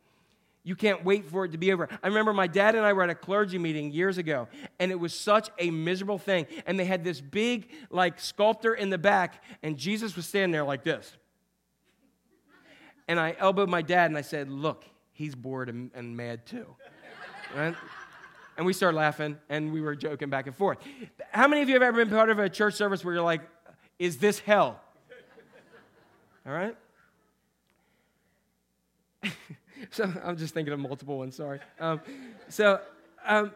[0.63, 1.87] You can't wait for it to be over.
[2.01, 4.47] I remember my dad and I were at a clergy meeting years ago,
[4.79, 6.47] and it was such a miserable thing.
[6.65, 10.63] And they had this big, like, sculptor in the back, and Jesus was standing there
[10.63, 11.15] like this.
[13.07, 14.85] And I elbowed my dad and I said, Look,
[15.15, 16.67] he's bored and, and mad too.
[17.55, 17.73] Right?
[18.57, 20.77] And we started laughing and we were joking back and forth.
[21.31, 23.41] How many of you have ever been part of a church service where you're like,
[23.97, 24.79] is this hell?
[26.45, 26.75] All right?
[29.91, 31.59] so I'm just thinking of multiple ones, sorry.
[31.79, 32.01] Um,
[32.49, 32.79] so,
[33.25, 33.51] um,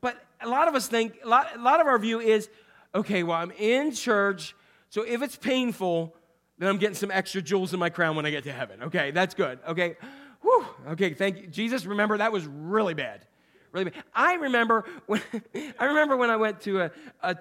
[0.00, 2.48] but a lot of us think, a lot, a lot of our view is,
[2.94, 4.54] okay, well, I'm in church,
[4.90, 6.14] so if it's painful,
[6.58, 8.84] then I'm getting some extra jewels in my crown when I get to heaven.
[8.84, 9.58] Okay, that's good.
[9.66, 9.96] Okay.
[10.40, 11.46] Whew, okay, thank you.
[11.46, 13.26] Jesus, remember that was really bad.
[13.72, 14.04] Really bad.
[14.14, 15.20] I remember when
[15.78, 16.90] I remember when I went to a,
[17.22, 17.36] a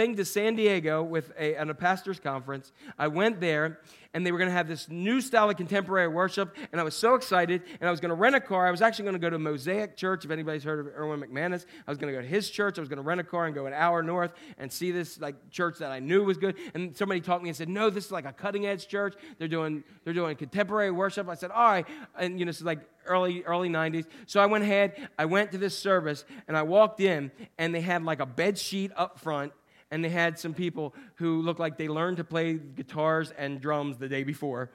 [0.00, 2.72] thing to San Diego with a, a pastor's conference.
[2.98, 3.80] I went there,
[4.14, 6.94] and they were going to have this new style of contemporary worship, and I was
[6.94, 7.60] so excited.
[7.80, 8.66] And I was going to rent a car.
[8.66, 10.24] I was actually going to go to Mosaic Church.
[10.24, 12.78] If anybody's heard of Erwin McManus, I was going to go to his church.
[12.78, 15.20] I was going to rent a car and go an hour north and see this
[15.20, 16.56] like church that I knew was good.
[16.72, 19.16] And somebody talked me and said, "No, this is like a cutting edge church.
[19.38, 21.86] They're doing they're doing contemporary worship." I said, "All right,"
[22.18, 24.06] and you know, is like early early 90s.
[24.24, 25.10] So I went ahead.
[25.18, 28.56] I went to this service, and I walked in, and they had like a bed
[28.56, 29.52] sheet up front
[29.90, 33.98] and they had some people who looked like they learned to play guitars and drums
[33.98, 34.70] the day before.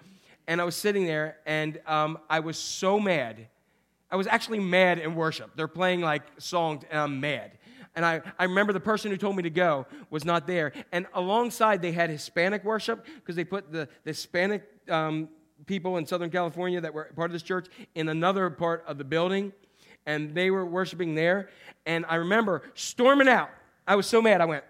[0.48, 3.48] And I was sitting there, and um, I was so mad.
[4.12, 5.52] I was actually mad in worship.
[5.56, 7.54] They're playing like songs, and I'm mad.
[7.96, 10.74] And I, I remember the person who told me to go was not there.
[10.92, 15.30] And alongside, they had Hispanic worship because they put the, the Hispanic um,
[15.66, 19.06] people in Southern California that were part of this church in another part of the
[19.06, 19.54] building.
[20.06, 21.50] And they were worshiping there.
[21.86, 23.50] And I remember storming out.
[23.88, 24.42] I was so mad.
[24.42, 24.66] I went,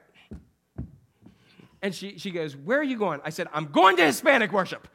[1.86, 3.22] and she, she goes, Where are you going?
[3.24, 4.88] I said, I'm going to Hispanic worship.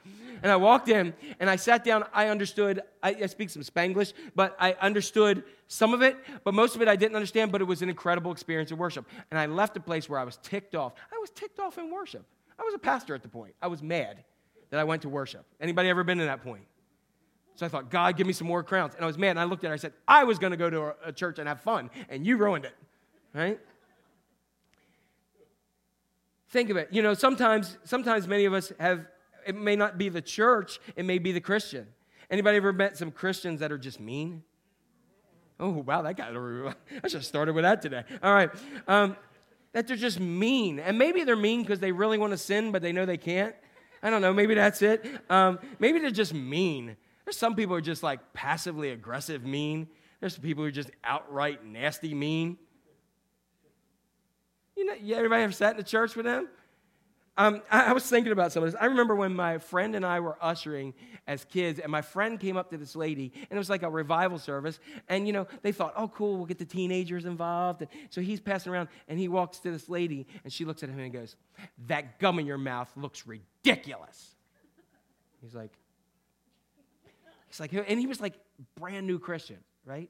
[0.43, 2.05] And I walked in and I sat down.
[2.13, 6.75] I understood, I, I, speak some Spanglish, but I understood some of it, but most
[6.75, 9.07] of it I didn't understand, but it was an incredible experience of worship.
[9.31, 10.95] And I left a place where I was ticked off.
[11.13, 12.25] I was ticked off in worship.
[12.59, 13.55] I was a pastor at the point.
[13.63, 14.25] I was mad
[14.71, 15.45] that I went to worship.
[15.61, 16.65] Anybody ever been to that point?
[17.55, 18.97] So I thought, God, give me some more crowns.
[18.97, 19.31] And I was mad.
[19.31, 19.75] And I looked at her.
[19.75, 22.27] I said, I was going to go to a, a church and have fun, and
[22.27, 22.75] you ruined it.
[23.33, 23.61] Right?
[26.51, 26.89] Think of it.
[26.91, 29.07] You know, sometimes, sometimes many of us have,
[29.47, 31.87] it may not be the church, it may be the Christian.
[32.29, 34.43] Anybody ever met some Christians that are just mean?
[35.59, 36.35] Oh, wow, that got,
[37.05, 38.03] I should have started with that today.
[38.23, 38.51] All right.
[38.89, 39.17] Um,
[39.73, 40.81] that they're just mean.
[40.81, 43.55] And maybe they're mean because they really want to sin, but they know they can't.
[44.03, 44.33] I don't know.
[44.33, 45.07] Maybe that's it.
[45.29, 46.97] Um, maybe they're just mean.
[47.25, 49.89] There's some people who are just like passively aggressive mean.
[50.21, 52.59] There's people who are just outright nasty mean.
[54.81, 56.49] You know, yeah, everybody ever sat in the church with them?
[57.37, 58.81] Um, I, I, was thinking about some of this.
[58.81, 60.95] I remember when my friend and I were ushering
[61.27, 63.91] as kids, and my friend came up to this lady, and it was like a
[63.91, 64.81] revival service.
[65.07, 67.83] And, you know, they thought, oh, cool, we'll get the teenagers involved.
[67.83, 70.89] And so he's passing around, and he walks to this lady, and she looks at
[70.89, 71.37] him and goes,
[71.87, 74.35] That gum in your mouth looks ridiculous.
[75.43, 75.73] He's like,
[77.49, 78.33] He's like, and he was like
[78.77, 80.09] brand new Christian, right?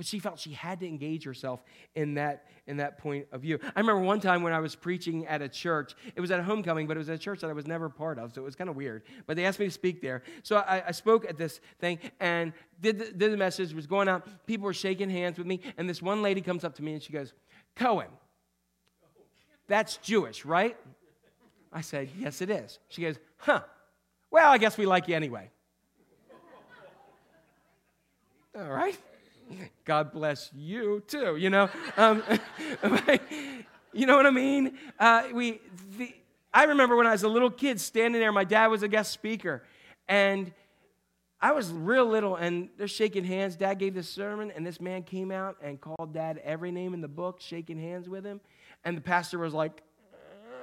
[0.00, 1.62] But she felt she had to engage herself
[1.94, 3.58] in that, in that point of view.
[3.76, 6.42] I remember one time when I was preaching at a church, it was at a
[6.42, 8.56] homecoming, but it was a church that I was never part of, so it was
[8.56, 9.02] kind of weird.
[9.26, 10.22] But they asked me to speak there.
[10.42, 14.08] So I, I spoke at this thing and did the, did the message, was going
[14.08, 14.26] out.
[14.46, 17.02] People were shaking hands with me, and this one lady comes up to me and
[17.02, 17.34] she goes,
[17.76, 18.08] Cohen,
[19.68, 20.78] that's Jewish, right?
[21.74, 22.78] I said, Yes, it is.
[22.88, 23.64] She goes, Huh,
[24.30, 25.50] well, I guess we like you anyway.
[28.58, 28.98] All right.
[29.84, 31.68] God bless you too, you know?
[31.96, 32.22] Um,
[33.92, 34.78] you know what I mean?
[34.98, 35.60] Uh, we,
[35.96, 36.14] the,
[36.52, 39.12] I remember when I was a little kid standing there, my dad was a guest
[39.12, 39.64] speaker,
[40.08, 40.52] and
[41.40, 43.56] I was real little, and they're shaking hands.
[43.56, 47.00] Dad gave this sermon, and this man came out and called dad every name in
[47.00, 48.40] the book, shaking hands with him.
[48.84, 49.82] And the pastor was like,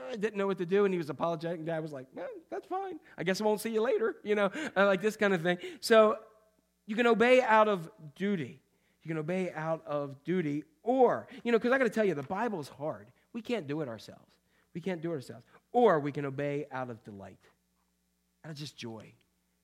[0.10, 1.58] I uh, didn't know what to do, and he was apologetic.
[1.58, 3.00] And dad was like, eh, That's fine.
[3.18, 5.58] I guess I won't see you later, you know, uh, like this kind of thing.
[5.82, 6.18] So
[6.86, 8.62] you can obey out of duty.
[9.08, 12.14] You can obey out of duty, or, you know, because I got to tell you,
[12.14, 13.08] the Bible is hard.
[13.32, 14.28] We can't do it ourselves.
[14.74, 15.46] We can't do it ourselves.
[15.72, 17.40] Or we can obey out of delight,
[18.44, 19.14] out of just joy.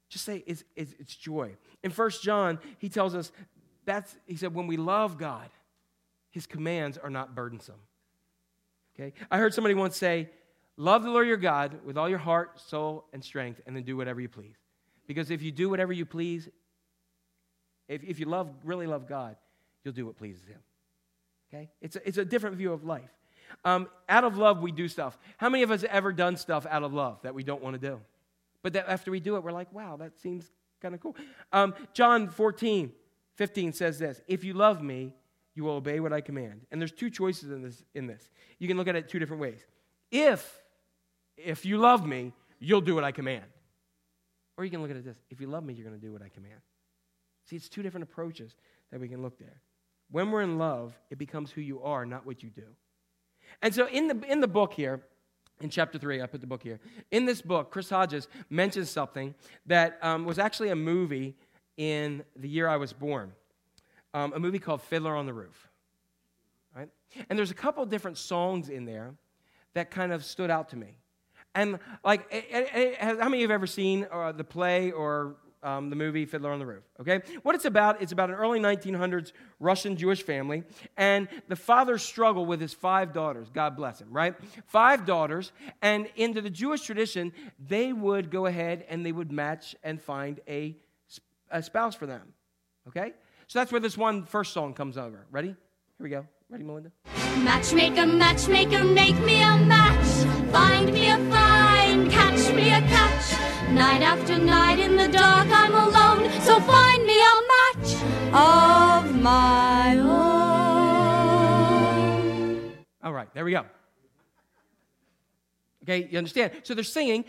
[0.08, 1.58] Just say it's, it's, it's joy.
[1.84, 3.34] In First John, he tells us
[3.84, 5.50] that's, he said, when we love God,
[6.32, 7.82] his commands are not burdensome.
[8.96, 9.12] Okay?
[9.30, 10.30] I heard somebody once say,
[10.78, 13.98] Love the Lord your God with all your heart, soul, and strength, and then do
[13.98, 14.56] whatever you please.
[15.06, 16.48] Because if you do whatever you please,
[17.88, 19.36] If, if you love, really love God,
[19.84, 20.60] you'll do what pleases Him.
[21.54, 21.70] Okay?
[21.82, 23.12] It's a, it's a different view of life.
[23.66, 25.18] Um, out of love, we do stuff.
[25.38, 27.80] How many of us have ever done stuff out of love that we don't want
[27.80, 28.00] to do?
[28.62, 30.50] But that after we do it, we're like, wow, that seems
[30.82, 31.16] kind of cool.
[31.52, 32.92] Um, John 14,
[33.36, 35.14] 15 says this If you love me,
[35.56, 36.62] you will obey what I command.
[36.72, 37.84] And there's two choices in this.
[37.94, 38.30] In this.
[38.58, 39.66] You can look at it two different ways.
[40.12, 40.62] If,
[41.38, 43.46] if you love me, you'll do what I command.
[44.58, 46.14] Or you can look at it this if you love me, you're going to do
[46.14, 46.62] what I command.
[47.46, 48.56] See, it's two different approaches
[48.92, 49.62] that we can look there.
[50.12, 52.68] When we're in love, it becomes who you are, not what you do.
[53.62, 55.02] And so in the, in the book here,
[55.62, 56.80] in chapter 3, I put the book here.
[57.12, 59.34] In this book, Chris Hodges mentions something
[59.66, 61.36] that um, was actually a movie
[61.78, 63.32] in the year I was born,
[64.14, 65.70] um, a movie called Fiddler on the Roof.
[66.76, 66.90] Right?
[67.30, 69.14] And there's a couple different songs in there
[69.74, 70.98] that kind of stood out to me.
[71.56, 74.92] And like, it, it, it, how many of you have ever seen uh, the play
[74.92, 76.84] or um, the movie Fiddler on the Roof.
[77.00, 77.22] Okay?
[77.42, 80.64] What it's about, it's about an early 1900s Russian Jewish family
[80.98, 83.50] and the father's struggle with his five daughters.
[83.50, 84.36] God bless him, right?
[84.68, 85.52] Five daughters.
[85.82, 90.40] And into the Jewish tradition, they would go ahead and they would match and find
[90.48, 90.76] a,
[91.50, 92.34] a spouse for them.
[92.90, 93.14] Okay?
[93.48, 95.26] So that's where this one first song comes over.
[95.32, 95.48] Ready?
[95.48, 95.56] Here
[96.00, 96.26] we go.
[96.50, 96.92] Ready, Melinda?
[97.40, 100.06] Matchmaker, matchmaker, make me a match.
[100.52, 103.13] Find me a find, catch me a catch.
[103.74, 106.30] Night after night in the dark, I'm alone.
[106.42, 107.96] So find me a match
[108.32, 110.14] of my own.
[113.04, 113.66] All right, there we go.
[115.84, 116.52] Okay, you understand?
[116.62, 117.26] So they're singing.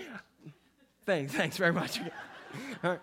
[1.06, 1.98] Thanks, thanks very much.
[2.84, 3.00] All right.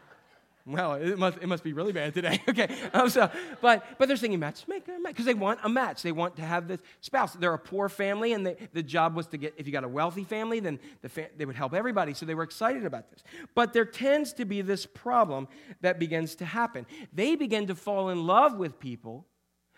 [0.65, 2.41] Well, it must, it must be really bad today.
[2.49, 2.75] okay.
[2.93, 3.29] Um, so,
[3.61, 6.01] but, but they're singing matchmaker, because they want a match.
[6.03, 7.33] They want to have this spouse.
[7.33, 9.89] They're a poor family, and they, the job was to get, if you got a
[9.89, 12.13] wealthy family, then the they would help everybody.
[12.13, 13.23] So they were excited about this.
[13.55, 15.47] But there tends to be this problem
[15.81, 16.85] that begins to happen.
[17.13, 19.25] They begin to fall in love with people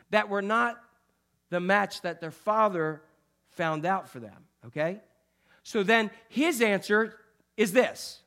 [0.09, 0.81] that were not
[1.49, 3.01] the match that their father
[3.51, 4.45] found out for them.
[4.65, 4.99] Okay?
[5.63, 7.15] So then his answer
[7.57, 8.19] is this.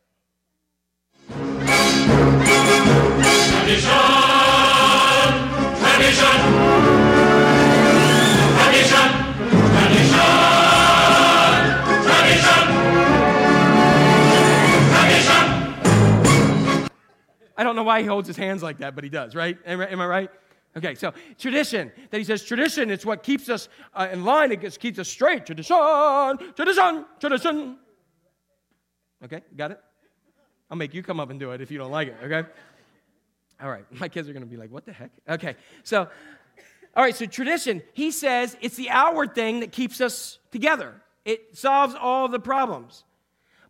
[17.58, 19.58] I don't know why he holds his hands like that, but he does, right?
[19.66, 20.30] Am, I- right?
[20.76, 24.78] Okay, so tradition, that he says tradition, it's what keeps us uh, in line, it
[24.78, 25.44] keeps us straight.
[25.44, 25.76] Tradition,
[26.54, 27.78] tradition, tradition.
[29.24, 29.80] Okay, got it?
[30.70, 32.48] I'll make you come up and do it if you don't like it, okay?
[33.60, 35.10] All right, my kids are gonna be like, what the heck?
[35.28, 36.08] Okay, so,
[36.94, 41.56] all right, so tradition, he says it's the outward thing that keeps us together, it
[41.56, 43.04] solves all the problems.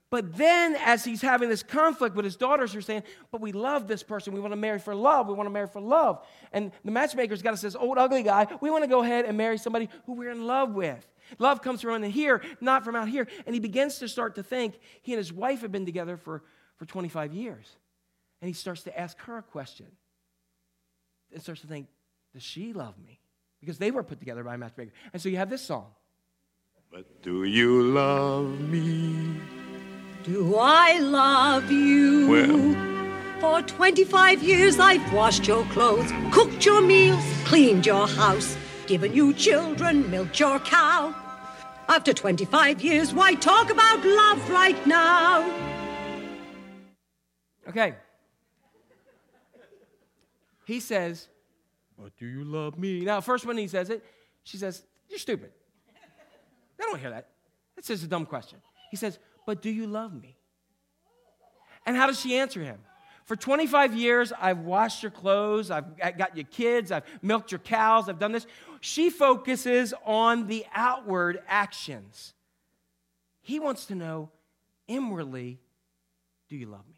[0.08, 3.02] But then, as he's having this conflict with his daughters, who are saying,
[3.32, 4.32] But we love this person.
[4.32, 5.26] We want to marry for love.
[5.26, 6.24] We want to marry for love.
[6.52, 9.36] And the matchmaker's got to say, Old ugly guy, we want to go ahead and
[9.36, 11.04] marry somebody who we're in love with.
[11.40, 13.26] Love comes from in here, not from out here.
[13.46, 16.44] And he begins to start to think he and his wife have been together for,
[16.76, 17.76] for 25 years.
[18.40, 19.86] And he starts to ask her a question.
[21.32, 21.88] And starts to think,
[22.32, 23.18] Does she love me?
[23.60, 24.92] Because they were put together by a matchmaker.
[25.12, 25.86] And so you have this song.
[26.92, 29.40] But do you love me?
[30.22, 32.28] Do I love you?
[32.28, 32.96] Well.
[33.40, 38.56] For 25 years I've washed your clothes, cooked your meals, cleaned your house,
[38.86, 41.14] given you children, milked your cow.
[41.88, 45.44] After 25 years, why talk about love right now?
[47.68, 47.94] Okay.
[50.66, 51.28] He says,
[51.96, 53.00] But do you love me?
[53.00, 54.04] Now, first when he says it,
[54.42, 55.52] she says, You're stupid.
[56.78, 57.28] I don't hear that.
[57.76, 58.58] That's just a dumb question.
[58.90, 60.36] He says, But do you love me?
[61.86, 62.80] And how does she answer him?
[63.26, 68.08] For 25 years, I've washed your clothes, I've got your kids, I've milked your cows,
[68.08, 68.46] I've done this.
[68.80, 72.34] She focuses on the outward actions.
[73.40, 74.30] He wants to know
[74.88, 75.60] inwardly,
[76.48, 76.95] do you love me?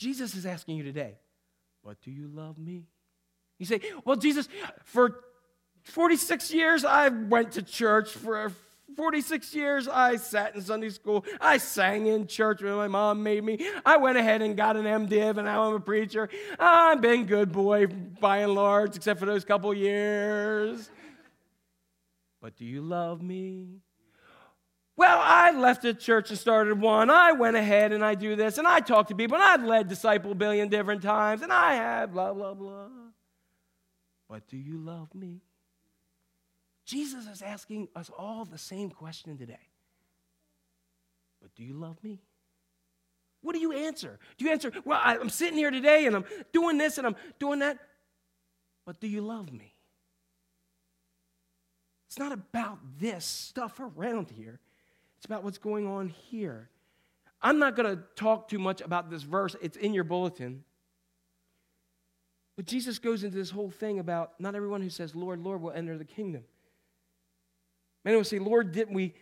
[0.00, 1.18] Jesus is asking you today,
[1.84, 2.86] but do you love me?
[3.58, 4.48] You say, well, Jesus,
[4.82, 5.20] for
[5.82, 8.12] 46 years I went to church.
[8.12, 8.50] For
[8.96, 11.26] 46 years I sat in Sunday school.
[11.38, 13.58] I sang in church when my mom made me.
[13.84, 16.30] I went ahead and got an MDiv and now I'm a preacher.
[16.58, 20.90] I've been good boy by and large, except for those couple years.
[22.40, 23.82] But do you love me?
[25.00, 27.08] Well, I left the church and started one.
[27.08, 29.88] I went ahead and I do this, and I talk to people, and I've led
[29.88, 32.88] disciple a billion different times, and I have blah, blah, blah.
[34.28, 35.40] But do you love me?
[36.84, 39.70] Jesus is asking us all the same question today.
[41.40, 42.20] But do you love me?
[43.40, 44.18] What do you answer?
[44.36, 47.60] Do you answer, well, I'm sitting here today and I'm doing this and I'm doing
[47.60, 47.78] that,
[48.84, 49.72] but do you love me?
[52.06, 54.60] It's not about this stuff around here,
[55.20, 56.70] it's about what's going on here.
[57.42, 60.64] I'm not going to talk too much about this verse, it's in your bulletin.
[62.56, 65.72] But Jesus goes into this whole thing about not everyone who says, Lord, Lord, will
[65.72, 66.44] enter the kingdom.
[68.02, 69.12] Many will say, Lord, didn't we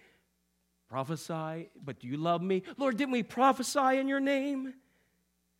[0.89, 1.69] prophesy?
[1.85, 2.63] But do you love me?
[2.77, 4.75] Lord, didn't we prophesy in your name?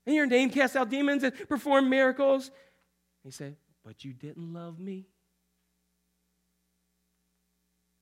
[0.07, 2.53] In your name, cast out demons and perform miracles?
[3.25, 5.07] He said, But you didn't love me.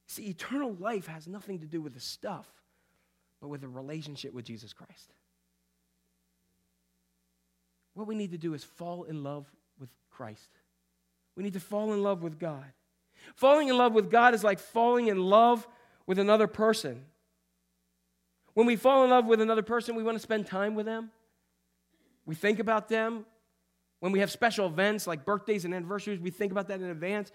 [0.06, 2.46] See, eternal life has nothing to do with the stuff,
[3.40, 5.12] but with a relationship with Jesus Christ.
[7.94, 9.46] What we need to do is fall in love
[9.80, 10.50] with Christ.
[11.34, 12.64] We need to fall in love with God.
[13.34, 15.66] Falling in love with God is like falling in love
[16.06, 17.04] with another person.
[18.54, 21.10] When we fall in love with another person, we want to spend time with them.
[22.24, 23.26] We think about them.
[24.00, 27.32] When we have special events like birthdays and anniversaries, we think about that in advance.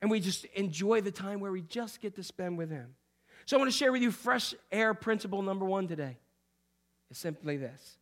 [0.00, 2.94] And we just enjoy the time where we just get to spend with Him.
[3.46, 6.18] So I want to share with you fresh air principle number one today.
[7.10, 7.96] It's simply this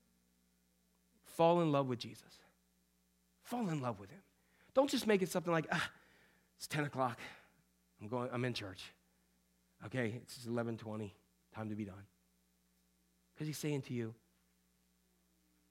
[1.24, 2.38] fall in love with Jesus.
[3.42, 4.22] Fall in love with Him.
[4.74, 5.90] Don't just make it something like, ah,
[6.56, 7.18] it's 10 o'clock.
[8.00, 8.82] I'm going, I'm in church.
[9.86, 11.10] Okay, it's 11:20.
[11.54, 12.06] Time to be done.
[13.34, 14.14] Because he's saying to you,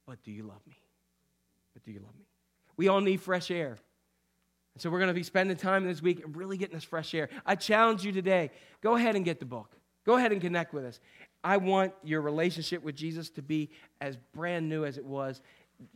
[0.05, 0.77] but do you love me?
[1.73, 2.25] But do you love me?
[2.77, 3.77] We all need fresh air.
[4.73, 7.13] And so we're going to be spending time this week and really getting this fresh
[7.13, 7.29] air.
[7.45, 8.51] I challenge you today
[8.81, 9.75] go ahead and get the book.
[10.05, 10.99] Go ahead and connect with us.
[11.43, 13.69] I want your relationship with Jesus to be
[14.01, 15.41] as brand new as it was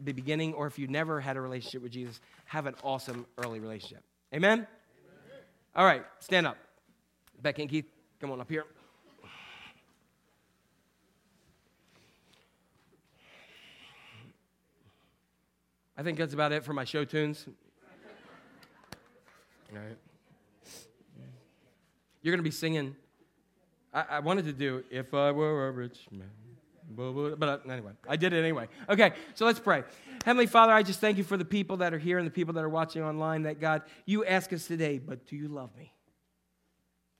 [0.03, 3.59] the beginning, or if you never had a relationship with Jesus, have an awesome early
[3.59, 4.03] relationship.
[4.33, 4.59] Amen?
[4.59, 4.67] Amen.
[5.75, 6.57] All right, stand up.
[7.41, 7.85] Becky and Keith,
[8.19, 8.65] come on up here.
[15.97, 17.47] I think that's about it for my show tunes.
[19.71, 19.97] Right.
[22.21, 22.95] You're going to be singing.
[23.93, 26.29] I, I, wanted to do If I Were a Rich Man.
[26.89, 28.67] But uh, anyway, I did it anyway.
[28.89, 29.83] Okay, so let's pray.
[30.23, 32.53] Heavenly Father, I just thank you for the people that are here and the people
[32.53, 35.93] that are watching online that God, you ask us today, but do you love me?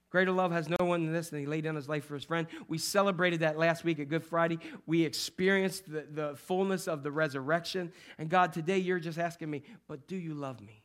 [0.10, 2.24] Greater love has no one than this, and he laid down his life for his
[2.24, 2.48] friend.
[2.69, 4.60] We celebrated that last week at Good Friday.
[4.86, 7.91] We experienced the, the fullness of the resurrection.
[8.18, 10.82] And God, today you're just asking me, but do you love me?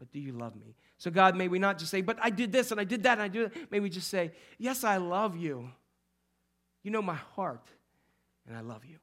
[0.00, 0.74] But do you love me?
[0.98, 3.12] So, God, may we not just say, but I did this and I did that
[3.12, 3.70] and I do that.
[3.70, 5.68] May we just say, yes, I love you.
[6.82, 7.66] You know my heart,
[8.46, 8.98] and I love you.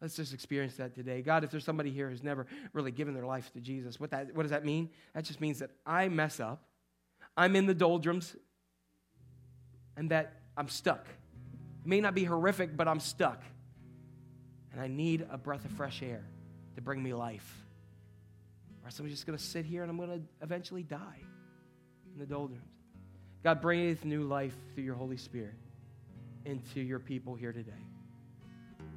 [0.00, 1.22] Let's just experience that today.
[1.22, 4.34] God, if there's somebody here who's never really given their life to Jesus, what, that,
[4.34, 4.90] what does that mean?
[5.14, 6.62] That just means that I mess up,
[7.36, 8.36] I'm in the doldrums,
[9.96, 11.06] and that I'm stuck.
[11.84, 13.42] It may not be horrific, but I'm stuck.
[14.72, 16.22] And I need a breath of fresh air
[16.74, 17.65] to bring me life.
[18.86, 21.20] Or I'm just going to sit here and I'm going to eventually die
[22.12, 22.62] in the doldrums.
[23.42, 25.54] God, bringeth new life through your Holy Spirit
[26.44, 27.72] into your people here today.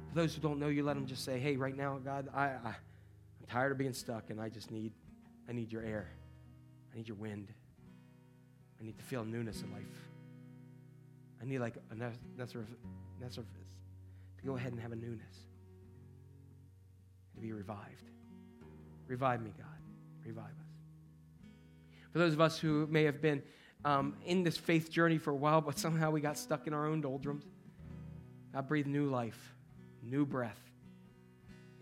[0.08, 2.44] For those who don't know you, let them just say, hey, right now, God, I,
[2.44, 4.92] I, I'm tired of being stuck and I just need,
[5.48, 6.08] I need your air.
[6.92, 7.48] I need your wind.
[8.80, 9.82] I need to feel newness in life.
[11.42, 12.66] I need like a Nesservis
[14.38, 15.34] to go ahead and have a newness,
[17.34, 18.10] to be revived.
[19.10, 19.66] Revive me, God.
[20.24, 20.70] Revive us.
[22.12, 23.42] For those of us who may have been
[23.84, 26.86] um, in this faith journey for a while, but somehow we got stuck in our
[26.86, 27.42] own doldrums,
[28.52, 29.52] God breathe new life,
[30.00, 30.60] new breath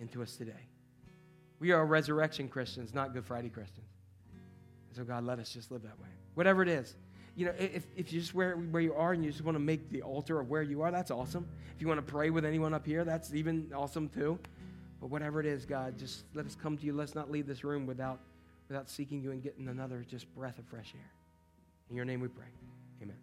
[0.01, 0.69] into us today.
[1.61, 3.91] We are resurrection Christians, not Good Friday Christians.
[4.97, 6.09] So, God, let us just live that way.
[6.33, 6.97] Whatever it is.
[7.37, 9.61] You know, if, if you just where, where you are and you just want to
[9.61, 11.47] make the altar of where you are, that's awesome.
[11.77, 14.39] If you want to pray with anyone up here, that's even awesome too.
[15.01, 16.93] But whatever it is, God, just let us come to you.
[16.93, 18.19] Let's not leave this room without,
[18.69, 21.11] without seeking you and getting another just breath of fresh air.
[21.91, 22.47] In your name we pray.
[23.03, 23.17] Amen.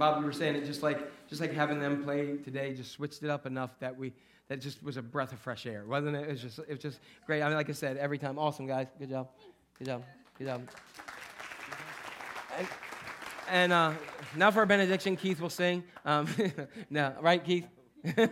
[0.00, 3.22] Bob, you were saying it, just like just like having them play today, just switched
[3.22, 4.14] it up enough that we
[4.48, 6.22] that just was a breath of fresh air, wasn't it?
[6.26, 7.42] It was just it was just great.
[7.42, 9.28] I mean, like I said, every time, awesome guys, good job,
[9.78, 10.02] good job,
[10.38, 10.62] good job.
[13.50, 13.92] And, uh,
[14.36, 15.84] now for our benediction, Keith will sing.
[16.06, 16.26] Um,
[16.90, 17.66] no, right, Keith?
[18.16, 18.24] All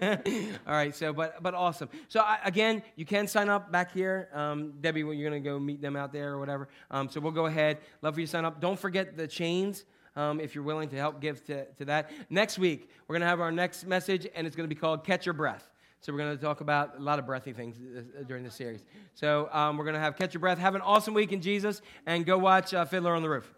[0.66, 1.90] right, so but but awesome.
[2.08, 4.30] So I, again, you can sign up back here.
[4.32, 6.70] Um, Debbie, you're gonna go meet them out there or whatever.
[6.90, 7.76] Um, so we'll go ahead.
[8.00, 8.58] Love for you to sign up.
[8.58, 9.84] Don't forget the chains.
[10.18, 12.10] Um, if you're willing to help give to, to that.
[12.28, 15.04] Next week, we're going to have our next message, and it's going to be called
[15.04, 15.70] Catch Your Breath.
[16.00, 18.84] So we're going to talk about a lot of breathy things uh, during this series.
[19.14, 20.58] So um, we're going to have Catch Your Breath.
[20.58, 23.54] Have an awesome week in Jesus, and go watch uh, Fiddler on the Roof.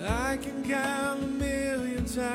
[0.00, 1.31] I can count
[2.14, 2.32] times.